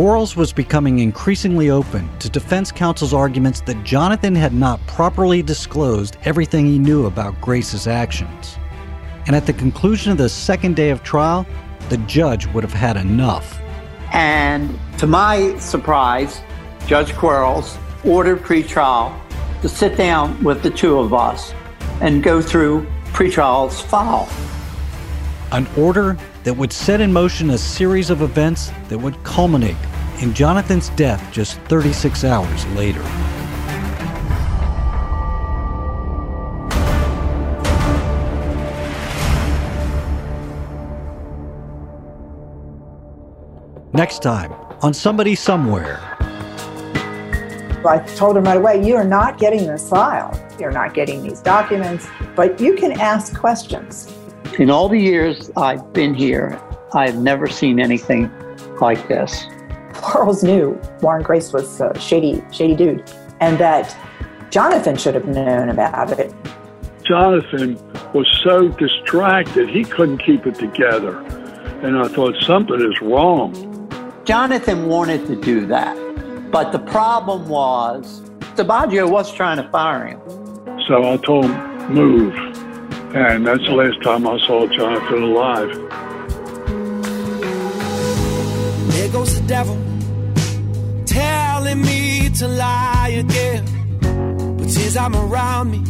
Quarles 0.00 0.34
was 0.34 0.50
becoming 0.50 1.00
increasingly 1.00 1.68
open 1.68 2.08
to 2.20 2.30
defense 2.30 2.72
counsel's 2.72 3.12
arguments 3.12 3.60
that 3.60 3.84
Jonathan 3.84 4.34
had 4.34 4.54
not 4.54 4.80
properly 4.86 5.42
disclosed 5.42 6.16
everything 6.24 6.64
he 6.64 6.78
knew 6.78 7.04
about 7.04 7.38
Grace's 7.42 7.86
actions. 7.86 8.56
And 9.26 9.36
at 9.36 9.44
the 9.44 9.52
conclusion 9.52 10.10
of 10.10 10.16
the 10.16 10.30
second 10.30 10.74
day 10.74 10.88
of 10.88 11.02
trial, 11.02 11.44
the 11.90 11.98
judge 11.98 12.46
would 12.46 12.64
have 12.64 12.72
had 12.72 12.96
enough. 12.96 13.60
And 14.14 14.78
to 14.96 15.06
my 15.06 15.58
surprise, 15.58 16.40
Judge 16.86 17.12
Quarles 17.12 17.76
ordered 18.02 18.42
pretrial 18.42 19.14
to 19.60 19.68
sit 19.68 19.98
down 19.98 20.42
with 20.42 20.62
the 20.62 20.70
two 20.70 20.98
of 20.98 21.12
us 21.12 21.52
and 22.00 22.22
go 22.22 22.40
through 22.40 22.86
pretrial's 23.12 23.82
file. 23.82 24.30
An 25.52 25.66
order 25.76 26.16
that 26.44 26.54
would 26.54 26.72
set 26.72 27.02
in 27.02 27.12
motion 27.12 27.50
a 27.50 27.58
series 27.58 28.08
of 28.08 28.22
events 28.22 28.70
that 28.88 28.96
would 28.98 29.22
culminate 29.24 29.76
in 30.20 30.34
Jonathan's 30.34 30.90
death 30.90 31.32
just 31.32 31.58
36 31.62 32.24
hours 32.24 32.66
later. 32.68 33.02
Next 43.92 44.22
time 44.22 44.52
on 44.82 44.94
Somebody 44.94 45.34
Somewhere. 45.34 45.98
I 47.86 48.04
told 48.14 48.36
him 48.36 48.44
right 48.44 48.58
away, 48.58 48.86
you 48.86 48.94
are 48.96 49.04
not 49.04 49.38
getting 49.38 49.66
this 49.66 49.88
file. 49.88 50.38
You're 50.58 50.70
not 50.70 50.92
getting 50.92 51.22
these 51.22 51.40
documents, 51.40 52.06
but 52.36 52.60
you 52.60 52.76
can 52.76 52.92
ask 52.92 53.36
questions. 53.36 54.14
In 54.58 54.70
all 54.70 54.88
the 54.88 54.98
years 54.98 55.50
I've 55.56 55.92
been 55.94 56.14
here, 56.14 56.60
I've 56.92 57.16
never 57.16 57.48
seen 57.48 57.80
anything 57.80 58.30
like 58.80 59.08
this. 59.08 59.46
Quarles 60.10 60.42
knew 60.42 60.76
Warren 61.02 61.22
Grace 61.22 61.52
was 61.52 61.80
a 61.80 61.96
shady, 62.00 62.42
shady 62.50 62.74
dude, 62.74 63.08
and 63.38 63.58
that 63.58 63.96
Jonathan 64.50 64.96
should 64.96 65.14
have 65.14 65.28
known 65.28 65.68
about 65.68 66.18
it. 66.18 66.34
Jonathan 67.04 67.78
was 68.12 68.26
so 68.42 68.66
distracted, 68.70 69.68
he 69.68 69.84
couldn't 69.84 70.18
keep 70.18 70.48
it 70.48 70.56
together. 70.56 71.16
And 71.84 71.96
I 71.96 72.08
thought, 72.08 72.34
something 72.42 72.80
is 72.80 73.00
wrong. 73.00 73.54
Jonathan 74.24 74.88
wanted 74.88 75.28
to 75.28 75.36
do 75.36 75.64
that. 75.66 75.96
But 76.50 76.72
the 76.72 76.80
problem 76.80 77.48
was, 77.48 78.20
DiBiagio 78.56 79.08
was 79.08 79.32
trying 79.32 79.58
to 79.58 79.70
fire 79.70 80.08
him. 80.08 80.20
So 80.88 81.08
I 81.08 81.18
told 81.18 81.44
him, 81.44 81.94
move. 81.94 82.34
And 83.14 83.46
that's 83.46 83.64
the 83.64 83.74
last 83.74 84.02
time 84.02 84.26
I 84.26 84.44
saw 84.44 84.66
Jonathan 84.66 85.22
alive. 85.22 85.72
There 88.90 89.12
goes 89.12 89.40
the 89.40 89.46
devil 89.46 89.89
telling 91.70 91.86
me 91.86 92.30
to 92.30 92.48
lie 92.48 93.14
again. 93.16 93.64
But 94.56 94.70
since 94.70 94.96
I'm 94.96 95.14
around 95.14 95.70
me, 95.70 95.82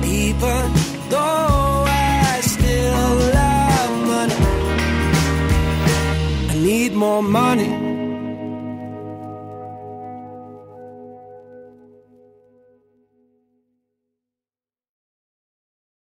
me, 0.00 0.28
even 0.28 0.72
though 1.08 1.84
I 1.86 2.40
still 2.42 3.14
love 3.40 4.06
money. 4.12 4.34
I 6.50 6.54
need 6.54 6.92
more 6.92 7.22
money 7.22 7.95